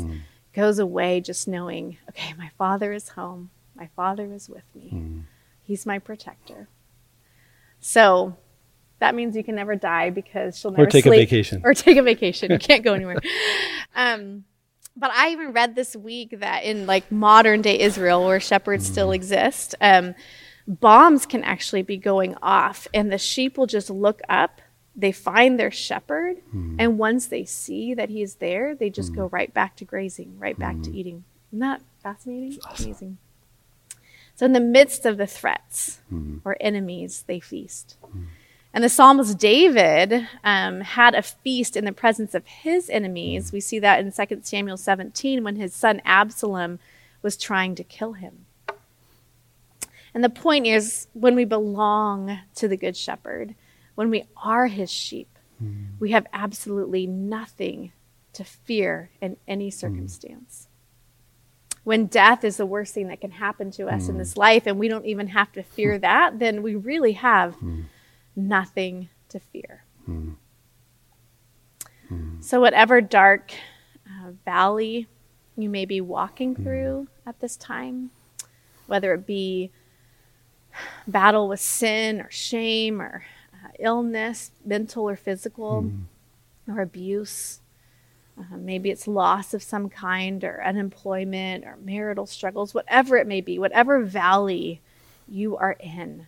goes 0.53 0.79
away 0.79 1.21
just 1.21 1.47
knowing, 1.47 1.97
okay, 2.09 2.35
my 2.37 2.51
father 2.59 2.93
is 2.93 3.11
home. 3.11 3.51
My 3.75 3.89
father 3.95 4.33
is 4.33 4.49
with 4.49 4.65
me. 4.75 4.91
He's 5.63 5.87
my 5.87 5.99
protector. 5.99 6.69
So 7.81 8.37
that 9.03 9.17
means 9.17 9.35
you 9.35 9.43
can 9.43 9.57
never 9.57 9.75
die 9.75 10.11
because 10.11 10.57
she'll 10.57 10.71
never 10.71 10.85
or 10.85 10.87
take 10.87 11.07
a 11.07 11.11
vacation. 11.11 11.61
Or 11.65 11.75
take 11.75 11.97
a 11.97 12.03
vacation. 12.03 12.53
You 12.53 12.59
can't 12.71 12.85
go 12.85 12.95
anywhere. 12.95 13.19
um, 13.97 14.45
but 14.97 15.11
I 15.11 15.31
even 15.31 15.53
read 15.53 15.75
this 15.75 15.97
week 15.97 16.39
that 16.39 16.63
in 16.63 16.87
like 16.87 17.11
modern 17.11 17.63
day 17.63 17.81
Israel, 17.81 18.25
where 18.25 18.39
shepherds 18.39 18.87
still 18.87 19.09
mm. 19.09 19.17
exist, 19.17 19.75
um, 19.81 20.15
bombs 20.69 21.27
can 21.27 21.43
actually 21.43 21.83
be 21.83 21.97
going 21.97 22.37
off, 22.43 22.87
and 22.95 23.11
the 23.11 23.19
sheep 23.19 23.59
will 23.59 23.67
just 23.67 23.91
look 23.91 24.21
up. 24.29 24.61
They 24.95 25.11
find 25.11 25.59
their 25.59 25.73
shepherd, 25.73 26.37
mm. 26.55 26.77
and 26.79 26.97
once 26.97 27.27
they 27.27 27.45
see 27.45 27.95
that 27.95 28.09
he 28.09 28.23
is 28.23 28.37
there, 28.37 28.77
they 28.77 28.89
just 28.89 29.17
go 29.17 29.29
mm. 29.29 29.33
right 29.33 29.53
back 29.53 29.75
to 29.77 29.85
grazing, 29.85 30.39
right 30.39 30.57
back 30.57 30.81
to 30.83 30.97
eating. 30.97 31.25
Isn't 31.51 31.59
that 31.59 31.83
fascinating? 32.05 32.57
Amazing. 32.79 33.19
So, 34.37 34.47
in 34.47 34.53
the 34.53 34.61
midst 34.61 35.05
of 35.07 35.17
the 35.17 35.27
threats 35.27 36.01
or 36.45 36.57
enemies, 36.61 37.25
they 37.27 37.41
feast. 37.41 37.97
And 38.75 38.83
the 38.83 38.89
psalmist 38.89 39.39
David 39.39 40.27
um, 40.43 40.81
had 40.81 41.15
a 41.15 41.23
feast 41.23 41.77
in 41.77 41.85
the 41.85 41.93
presence 41.93 42.35
of 42.35 42.47
his 42.47 42.89
enemies. 42.89 43.53
We 43.53 43.61
see 43.61 43.79
that 43.81 44.01
in 44.01 44.11
2 44.11 44.41
Samuel 44.43 44.79
17 44.79 45.45
when 45.45 45.57
his 45.57 45.75
son 45.75 46.01
Absalom 46.05 46.79
was 47.21 47.37
trying 47.37 47.75
to 47.75 47.85
kill 47.85 48.15
him. 48.15 48.47
And 50.15 50.25
the 50.25 50.31
point 50.31 50.67
is 50.67 51.07
when 51.13 51.35
we 51.35 51.45
belong 51.45 52.39
to 52.57 52.69
the 52.69 52.77
Good 52.77 52.97
Shepherd, 52.97 53.55
when 53.95 54.11
we 54.11 54.25
are 54.43 54.67
his 54.67 54.91
sheep, 54.91 55.39
hmm. 55.59 55.85
we 55.99 56.11
have 56.11 56.27
absolutely 56.33 57.07
nothing 57.07 57.93
to 58.35 58.45
fear 58.45 59.11
in 59.21 59.37
any 59.47 59.69
hmm. 59.69 59.75
circumstance. 59.75 60.69
When 61.85 62.07
death 62.07 62.45
is 62.45 62.57
the 62.57 62.67
worst 62.67 62.95
thing 62.95 63.09
that 63.09 63.21
can 63.21 63.33
happen 63.33 63.71
to 63.73 63.89
us 63.89 64.07
in 64.07 64.15
hmm. 64.15 64.19
this 64.19 64.37
life, 64.37 64.67
and 64.67 64.79
we 64.79 64.89
don't 64.89 65.07
even 65.07 65.29
have 65.29 65.53
to 65.53 65.63
fear 65.63 65.99
that, 65.99 66.39
then 66.39 66.63
we 66.63 66.75
really 66.75 67.13
have 67.13 67.57
nothing 68.37 69.09
to 69.29 69.39
fear. 69.41 69.85
So, 72.41 72.61
whatever 72.61 73.01
dark 73.01 73.53
uh, 74.07 74.33
valley 74.45 75.07
you 75.57 75.69
may 75.71 75.85
be 75.85 76.01
walking 76.01 76.55
through 76.55 77.09
at 77.27 77.41
this 77.41 77.57
time, 77.57 78.11
whether 78.87 79.15
it 79.15 79.27
be 79.27 79.71
battle 81.07 81.49
with 81.49 81.61
sin 81.61 82.21
or 82.21 82.31
shame 82.31 83.01
or 83.01 83.25
uh, 83.55 83.69
illness, 83.79 84.51
mental 84.65 85.09
or 85.09 85.17
physical, 85.17 85.91
or 86.69 86.81
abuse, 86.81 87.61
uh, 88.39 88.57
maybe 88.57 88.91
it's 88.91 89.07
loss 89.07 89.55
of 89.55 89.63
some 89.63 89.89
kind 89.89 90.43
or 90.45 90.63
unemployment 90.65 91.65
or 91.65 91.77
marital 91.83 92.27
struggles, 92.27 92.75
whatever 92.75 93.17
it 93.17 93.27
may 93.27 93.41
be, 93.41 93.59
whatever 93.59 94.01
valley 94.01 94.81
you 95.29 95.57
are 95.57 95.77
in 95.81 96.27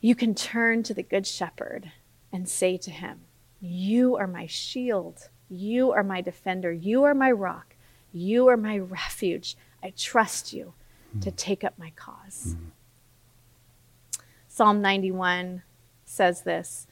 you 0.00 0.14
can 0.14 0.34
turn 0.34 0.82
to 0.84 0.94
the 0.94 1.02
Good 1.02 1.26
Shepherd 1.26 1.92
and 2.32 2.48
say 2.48 2.76
to 2.78 2.90
him, 2.90 3.20
You 3.60 4.16
are 4.16 4.26
my 4.26 4.46
shield. 4.46 5.28
You 5.48 5.92
are 5.92 6.04
my 6.04 6.20
defender. 6.20 6.72
You 6.72 7.02
are 7.04 7.14
my 7.14 7.30
rock. 7.30 7.74
You 8.12 8.48
are 8.48 8.56
my 8.56 8.78
refuge. 8.78 9.56
I 9.82 9.92
trust 9.96 10.52
you 10.52 10.74
to 11.20 11.30
hmm. 11.30 11.36
take 11.36 11.64
up 11.64 11.78
my 11.78 11.92
cause. 11.96 12.56
Hmm. 12.56 14.22
Psalm 14.48 14.80
91 14.80 15.62
says 16.04 16.42
this 16.42 16.86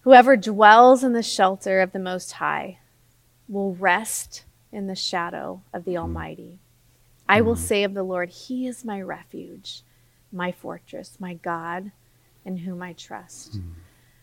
Whoever 0.00 0.36
dwells 0.36 1.04
in 1.04 1.12
the 1.12 1.22
shelter 1.22 1.80
of 1.80 1.92
the 1.92 1.98
Most 1.98 2.32
High 2.32 2.78
will 3.48 3.74
rest 3.74 4.44
in 4.72 4.86
the 4.88 4.96
shadow 4.96 5.62
of 5.72 5.84
the 5.84 5.94
hmm. 5.94 6.00
Almighty. 6.00 6.58
I 7.28 7.40
will 7.40 7.56
say 7.56 7.82
of 7.82 7.94
the 7.94 8.04
Lord, 8.04 8.30
He 8.30 8.66
is 8.66 8.84
my 8.84 9.00
refuge, 9.00 9.82
my 10.32 10.52
fortress, 10.52 11.16
my 11.18 11.34
God, 11.34 11.90
in 12.46 12.58
whom 12.58 12.82
I 12.82 12.94
trust. 12.94 13.58
Mm. 13.58 13.72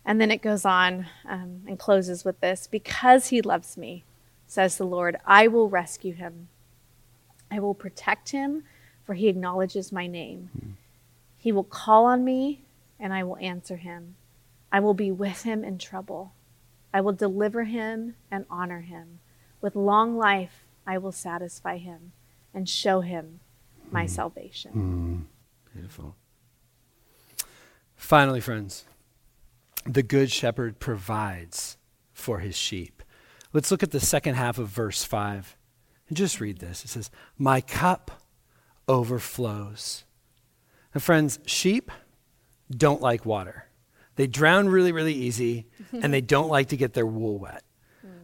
And 0.06 0.20
then 0.20 0.32
it 0.32 0.42
goes 0.42 0.66
on 0.66 1.06
um, 1.30 1.62
and 1.68 1.78
closes 1.78 2.26
with 2.26 2.40
this 2.40 2.68
Because 2.68 3.28
He 3.28 3.42
loves 3.42 3.78
me, 3.78 4.04
says 4.48 4.78
the 4.78 4.86
Lord, 4.86 5.18
I 5.26 5.48
will 5.48 5.70
rescue 5.70 6.14
Him. 6.14 6.48
I 7.52 7.60
will 7.60 7.76
protect 7.76 8.32
Him, 8.32 8.64
for 9.04 9.14
He 9.14 9.28
acknowledges 9.28 9.92
my 9.92 10.08
name. 10.08 10.50
Mm. 10.58 10.72
He 11.38 11.52
will 11.52 11.64
call 11.64 12.06
on 12.06 12.24
me, 12.24 12.64
and 13.00 13.14
I 13.14 13.24
will 13.24 13.38
answer 13.38 13.76
Him. 13.76 14.16
I 14.72 14.80
will 14.80 14.96
be 14.96 15.12
with 15.12 15.44
Him 15.44 15.64
in 15.64 15.78
trouble. 15.78 16.34
I 16.92 17.02
will 17.02 17.14
deliver 17.14 17.66
Him 17.66 18.16
and 18.32 18.46
honor 18.50 18.82
Him. 18.82 19.20
With 19.62 19.76
long 19.76 20.18
life, 20.18 20.66
I 20.88 20.98
will 20.98 21.12
satisfy 21.12 21.78
Him 21.78 22.14
and 22.54 22.70
show 22.70 23.02
him 23.02 23.40
my 23.92 24.06
mm. 24.06 24.10
salvation. 24.10 25.28
Beautiful. 25.74 26.16
Finally, 28.04 28.42
friends, 28.42 28.84
the 29.86 30.04
Good 30.04 30.30
Shepherd 30.30 30.78
provides 30.78 31.78
for 32.12 32.40
his 32.40 32.54
sheep. 32.54 33.02
Let's 33.54 33.72
look 33.72 33.82
at 33.82 33.92
the 33.92 34.02
second 34.02 34.36
half 34.36 34.58
of 34.58 34.68
verse 34.68 35.06
5 35.06 35.56
and 36.10 36.18
just 36.18 36.42
read 36.42 36.58
this. 36.58 36.84
It 36.84 36.90
says, 36.90 37.10
My 37.38 37.62
cup 37.62 38.12
overflows. 38.90 40.04
And, 40.94 41.02
friends, 41.02 41.40
sheep 41.46 41.92
don't 42.70 43.02
like 43.02 43.26
water. 43.26 43.70
They 44.18 44.28
drown 44.28 44.68
really, 44.68 44.92
really 44.92 45.14
easy, 45.14 45.68
and 45.94 46.14
they 46.14 46.22
don't 46.22 46.50
like 46.50 46.68
to 46.68 46.78
get 46.78 46.94
their 46.94 47.08
wool 47.08 47.40
wet. 47.40 47.64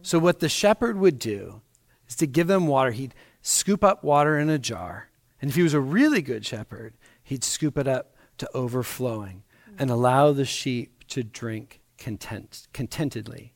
So, 0.02 0.18
what 0.18 0.40
the 0.40 0.50
shepherd 0.50 0.98
would 0.98 1.18
do 1.18 1.62
is 2.06 2.16
to 2.16 2.26
give 2.26 2.48
them 2.48 2.66
water. 2.66 2.90
He'd 2.90 3.14
scoop 3.40 3.82
up 3.82 4.04
water 4.04 4.38
in 4.38 4.50
a 4.50 4.58
jar. 4.58 5.08
And 5.40 5.48
if 5.48 5.56
he 5.56 5.62
was 5.62 5.72
a 5.72 5.80
really 5.80 6.20
good 6.20 6.44
shepherd, 6.44 6.92
he'd 7.22 7.42
scoop 7.42 7.78
it 7.78 7.88
up 7.88 8.14
to 8.36 8.50
overflowing 8.52 9.42
and 9.80 9.90
allow 9.90 10.30
the 10.30 10.44
sheep 10.44 11.04
to 11.08 11.24
drink 11.24 11.80
content, 11.96 12.68
contentedly. 12.74 13.54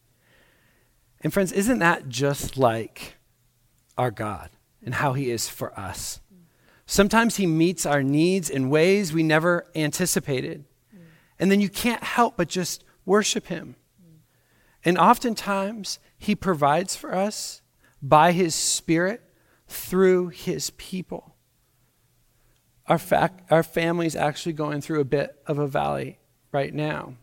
And 1.21 1.33
friends, 1.33 1.53
isn't 1.53 1.81
that 1.81 2.09
just 2.09 2.57
like 2.57 3.17
our 3.99 4.11
God 4.11 4.49
and 4.83 4.95
how 4.95 5.13
he 5.13 5.31
is 5.31 5.51
for 5.51 5.79
us? 5.79 6.21
Sometimes 6.87 7.37
he 7.37 7.47
meets 7.47 7.85
our 7.85 8.03
needs 8.03 8.49
in 8.49 8.71
ways 8.71 9.13
we 9.13 9.23
never 9.23 9.67
anticipated. 9.75 10.65
And 11.39 11.51
then 11.51 11.61
you 11.61 11.69
can't 11.69 12.03
help 12.03 12.39
but 12.39 12.49
just 12.49 12.85
worship 13.05 13.49
him. 13.49 13.77
And 14.83 14.97
oftentimes 14.97 15.99
he 16.17 16.35
provides 16.35 16.97
for 16.97 17.15
us 17.15 17.61
by 18.01 18.33
his 18.33 18.55
spirit 18.55 19.23
through 19.69 20.29
his 20.29 20.71
people. 20.71 21.34
Our, 22.87 22.99
fac- 22.99 23.47
our 23.51 23.63
family's 23.63 24.17
actually 24.17 24.53
going 24.53 24.81
through 24.81 25.01
a 25.01 25.05
bit 25.05 25.41
of 25.47 25.59
a 25.59 25.67
valley 25.67 26.19
right 26.53 26.73
now. 26.75 27.15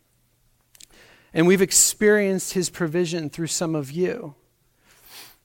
And 1.34 1.48
we've 1.48 1.62
experienced 1.62 2.54
his 2.54 2.70
provision 2.70 3.30
through 3.30 3.48
some 3.48 3.76
of 3.76 3.92
you, 3.92 4.36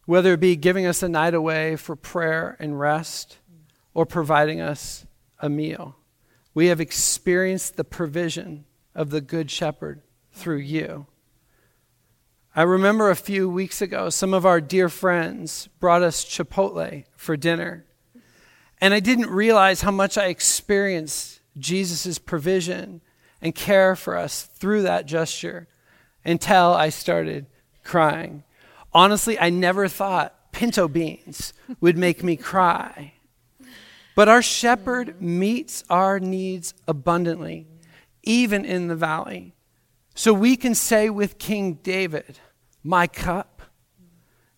whether 0.05 0.33
it 0.33 0.41
be 0.41 0.57
giving 0.57 0.87
us 0.87 1.03
a 1.03 1.09
night 1.09 1.35
away 1.35 1.77
for 1.77 1.95
prayer 1.95 2.57
and 2.59 2.81
rest 2.81 3.39
or 3.95 4.07
providing 4.07 4.61
us 4.61 5.07
a 5.39 5.49
meal. 5.49 5.97
We 6.55 6.67
have 6.67 6.81
experienced 6.81 7.77
the 7.77 7.85
provision 7.85 8.65
of 8.95 9.11
the 9.11 9.21
Good 9.21 9.51
Shepherd 9.51 10.01
through 10.33 10.59
you. 10.59 11.07
I 12.55 12.63
remember 12.63 13.11
a 13.11 13.17
few 13.17 13.51
weeks 13.51 13.83
ago, 13.83 14.09
some 14.09 14.33
of 14.33 14.47
our 14.47 14.63
dear 14.63 14.89
friends 14.89 15.69
brought 15.79 16.03
us 16.03 16.25
Chipotle 16.25 17.05
for 17.15 17.37
dinner. 17.37 17.85
And 18.81 18.93
I 18.93 19.01
didn't 19.01 19.31
realize 19.31 19.81
how 19.81 19.91
much 19.91 20.19
I 20.19 20.27
experienced 20.27 21.41
Jesus' 21.57 22.19
provision 22.19 23.01
and 23.41 23.55
care 23.55 23.97
for 23.97 24.17
us 24.17 24.43
through 24.43 24.83
that 24.83 25.07
gesture 25.07 25.69
until 26.25 26.75
I 26.75 26.89
started 26.91 27.47
crying. 27.85 28.45
Honestly, 28.93 29.39
I 29.39 29.51
never 29.51 29.89
thought 29.89 30.53
pinto 30.53 30.89
beans 30.89 31.53
would 31.81 31.97
make 31.97 32.23
me 32.23 32.37
cry. 32.37 33.13
But 34.15 34.29
our 34.29 34.43
shepherd 34.43 35.21
meets 35.21 35.85
our 35.91 36.19
needs 36.19 36.73
abundantly, 36.89 37.67
even 38.23 38.65
in 38.65 38.89
the 38.89 38.97
valley. 38.97 39.55
So 40.15 40.33
we 40.33 40.57
can 40.57 40.75
say 40.75 41.11
with 41.11 41.39
King 41.39 41.75
David, 41.83 42.39
My 42.83 43.07
cup, 43.07 43.61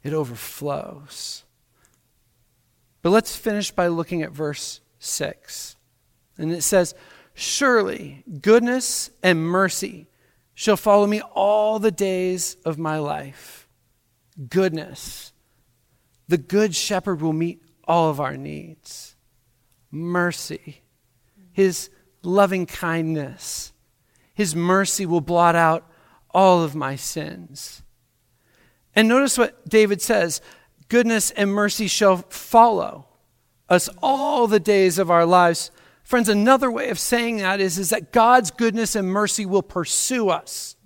it 0.05 0.13
overflows. 0.13 1.43
But 3.09 3.13
let's 3.13 3.37
finish 3.37 3.71
by 3.71 3.87
looking 3.87 4.21
at 4.21 4.33
verse 4.33 4.83
6. 4.99 5.77
And 6.37 6.53
it 6.53 6.61
says, 6.61 6.95
Surely 7.33 8.23
goodness 8.43 9.09
and 9.23 9.43
mercy 9.43 10.09
shall 10.53 10.77
follow 10.77 11.07
me 11.07 11.23
all 11.23 11.79
the 11.79 11.91
days 11.91 12.59
of 12.67 12.77
my 12.77 12.99
life. 12.99 13.67
Goodness. 14.51 15.33
The 16.29 16.37
good 16.37 16.77
shepherd 16.77 17.23
will 17.23 17.33
meet 17.33 17.63
all 17.85 18.11
of 18.11 18.21
our 18.21 18.37
needs. 18.37 19.17
Mercy. 19.91 20.83
His 21.51 21.89
loving 22.23 22.67
kindness. 22.67 23.73
His 24.35 24.55
mercy 24.55 25.07
will 25.07 25.23
blot 25.23 25.57
out 25.57 25.91
all 26.35 26.63
of 26.63 26.75
my 26.75 26.95
sins. 26.95 27.83
And 28.95 29.09
notice 29.09 29.39
what 29.39 29.67
David 29.67 30.03
says 30.03 30.43
goodness 30.89 31.31
and 31.31 31.53
mercy 31.53 31.87
shall 31.87 32.19
follow 32.29 33.07
us 33.69 33.89
all 34.03 34.47
the 34.47 34.61
days 34.61 34.99
of 34.99 35.11
our 35.11 35.27
lives. 35.27 35.71
Friends, 36.03 36.29
another 36.29 36.71
way 36.71 36.89
of 36.89 36.99
saying 36.99 37.39
that 37.39 37.61
is, 37.61 37.79
is 37.79 37.91
that 37.91 38.13
God's 38.13 38.51
goodness 38.51 38.97
and 38.97 39.09
mercy 39.09 39.45
will 39.45 39.63
pursue 39.63 40.31
us 40.31 40.77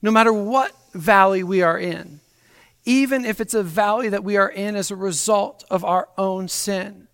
no 0.00 0.10
matter 0.10 0.32
what 0.32 0.72
valley 0.92 1.42
we 1.42 1.62
are 1.62 1.78
in, 1.78 2.20
even 2.84 3.24
if 3.24 3.40
it's 3.40 3.54
a 3.54 3.62
valley 3.62 4.08
that 4.08 4.24
we 4.24 4.36
are 4.36 4.50
in 4.50 4.74
as 4.76 4.90
a 4.90 4.96
result 4.96 5.64
of 5.70 5.84
our 5.84 6.08
own 6.18 6.48
sin. 6.48 7.08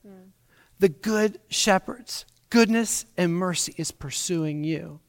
The 0.79 0.89
good 0.89 1.39
shepherd's 1.49 2.25
goodness 2.51 3.05
and 3.17 3.35
mercy 3.35 3.75
is 3.77 3.91
pursuing 3.91 4.65
you. 4.65 5.01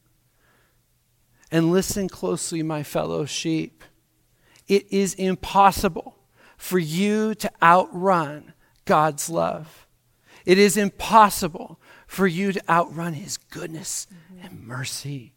And 1.50 1.72
listen 1.72 2.08
closely, 2.08 2.62
my 2.62 2.82
fellow 2.82 3.24
sheep. 3.24 3.82
It 4.68 4.86
is 4.92 5.14
impossible 5.14 6.16
for 6.60 6.78
you 6.78 7.34
to 7.34 7.50
outrun 7.62 8.52
God's 8.84 9.30
love. 9.30 9.86
It 10.44 10.58
is 10.58 10.76
impossible 10.76 11.80
for 12.06 12.26
you 12.26 12.52
to 12.52 12.62
outrun 12.70 13.14
His 13.14 13.38
goodness 13.38 14.06
mm-hmm. 14.12 14.46
and 14.46 14.66
mercy. 14.66 15.32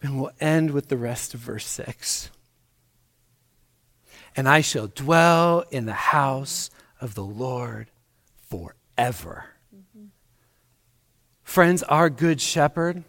And 0.00 0.20
we'll 0.20 0.30
end 0.40 0.70
with 0.70 0.88
the 0.88 0.96
rest 0.96 1.34
of 1.34 1.40
verse 1.40 1.66
6. 1.66 2.30
And 4.36 4.48
I 4.48 4.60
shall 4.60 4.86
dwell 4.86 5.64
in 5.68 5.86
the 5.86 5.92
house 5.92 6.70
of 7.00 7.14
the 7.14 7.24
Lord 7.24 7.90
forever. 8.48 9.46
Mm-hmm. 9.74 10.06
Friends, 11.42 11.82
our 11.82 12.08
good 12.08 12.40
shepherd 12.40 13.02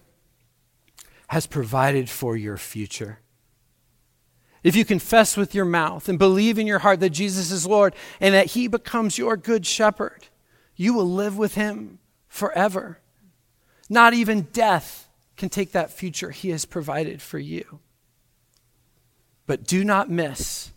has 1.28 1.46
provided 1.46 2.10
for 2.10 2.36
your 2.36 2.58
future. 2.58 3.20
If 4.66 4.76
you 4.76 4.84
confess 4.84 5.38
with 5.38 5.54
your 5.54 5.64
mouth 5.64 6.10
and 6.10 6.18
believe 6.18 6.58
in 6.58 6.66
your 6.66 6.80
heart 6.80 7.00
that 7.02 7.12
Jesus 7.12 7.52
is 7.52 7.68
Lord 7.68 7.94
and 8.20 8.34
that 8.34 8.48
He 8.48 8.68
becomes 8.68 9.16
your 9.16 9.38
good 9.38 9.64
shepherd, 9.64 10.26
you 10.76 10.96
will 10.96 11.08
live 11.08 11.38
with 11.38 11.54
Him 11.54 12.00
forever. 12.28 12.98
Not 13.92 14.16
even 14.16 14.48
death 14.54 15.08
can 15.38 15.50
take 15.50 15.74
that 15.74 15.92
future 15.92 16.32
He 16.32 16.50
has 16.50 16.66
provided 16.66 17.22
for 17.22 17.38
you. 17.38 17.80
But 19.46 19.66
do 19.66 19.84
not 19.84 20.10
miss 20.10 20.72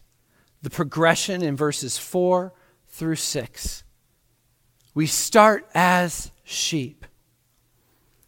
the 0.61 0.69
progression 0.69 1.41
in 1.41 1.57
verses 1.57 1.97
4 1.97 2.53
through 2.89 3.17
6. 3.17 3.85
We 4.93 5.07
start 5.07 5.67
as 5.75 6.31
sheep, 6.45 7.07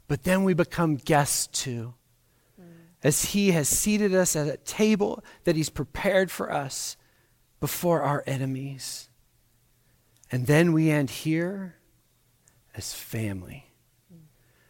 but 0.09 0.25
then 0.25 0.45
we 0.45 0.55
become 0.55 0.97
guests 0.97 1.49
too 1.49 1.93
as 3.03 3.27
He 3.27 3.53
has 3.53 3.69
seated 3.69 4.15
us 4.15 4.37
at 4.37 4.47
a 4.47 4.57
table 4.59 5.23
that 5.45 5.57
He's 5.57 5.71
prepared 5.71 6.31
for 6.31 6.53
us 6.53 6.97
before 7.61 8.03
our 8.03 8.23
enemies. 8.27 9.09
And 10.31 10.47
then 10.47 10.73
we 10.73 10.91
end 10.91 11.11
here 11.11 11.77
as 12.75 12.93
family. 12.93 13.67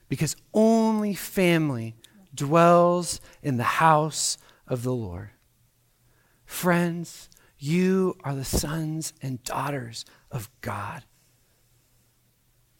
Because 0.09 0.35
only 0.53 1.14
family 1.14 1.95
dwells 2.35 3.21
in 3.43 3.57
the 3.57 3.62
house 3.62 4.38
of 4.66 4.83
the 4.83 4.93
Lord. 4.93 5.31
Friends, 6.45 7.29
you 7.59 8.16
are 8.25 8.35
the 8.35 8.45
sons 8.45 9.12
and 9.23 9.43
daughters 9.45 10.05
of 10.31 10.49
God. 10.62 11.05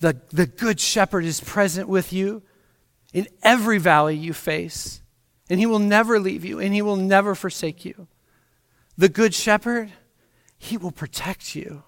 The, 0.01 0.21
the 0.31 0.47
Good 0.47 0.81
Shepherd 0.81 1.25
is 1.25 1.41
present 1.41 1.89
with 1.89 2.13
you 2.13 2.43
in 3.13 3.29
every 3.43 3.79
valley 3.79 4.17
you 4.17 4.33
face 4.33 5.03
and 5.51 5.59
He 5.61 5.67
will 5.67 5.81
never 5.81 6.19
leave 6.19 6.45
you, 6.45 6.61
and 6.61 6.73
He 6.73 6.81
will 6.81 6.97
never 6.97 7.35
forsake 7.35 7.85
you. 7.85 8.07
the 8.97 9.09
Good 9.09 9.35
Shepherd, 9.35 9.93
He 10.57 10.77
will 10.77 10.93
protect 10.93 11.55
you. 11.55 11.83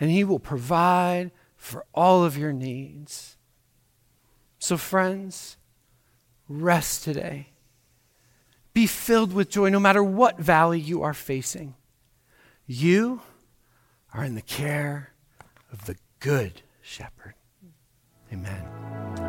And 0.00 0.10
He 0.10 0.24
will 0.24 0.40
provide 0.40 1.30
for 1.56 1.84
all 1.94 2.24
of 2.24 2.36
your 2.36 2.52
needs. 2.52 3.36
So, 4.58 4.76
friends, 4.76 5.56
rest 6.48 7.04
today. 7.04 7.48
Be 8.72 8.86
filled 8.86 9.32
with 9.32 9.50
joy 9.50 9.68
no 9.68 9.78
matter 9.78 10.02
what 10.02 10.38
valley 10.38 10.80
you 10.80 11.02
are 11.02 11.14
facing. 11.14 11.74
You 12.66 13.20
are 14.14 14.24
in 14.24 14.34
the 14.34 14.42
care 14.42 15.12
of 15.70 15.84
the 15.84 15.96
Good 16.20 16.62
Shepherd. 16.80 17.34
Amen. 18.32 19.21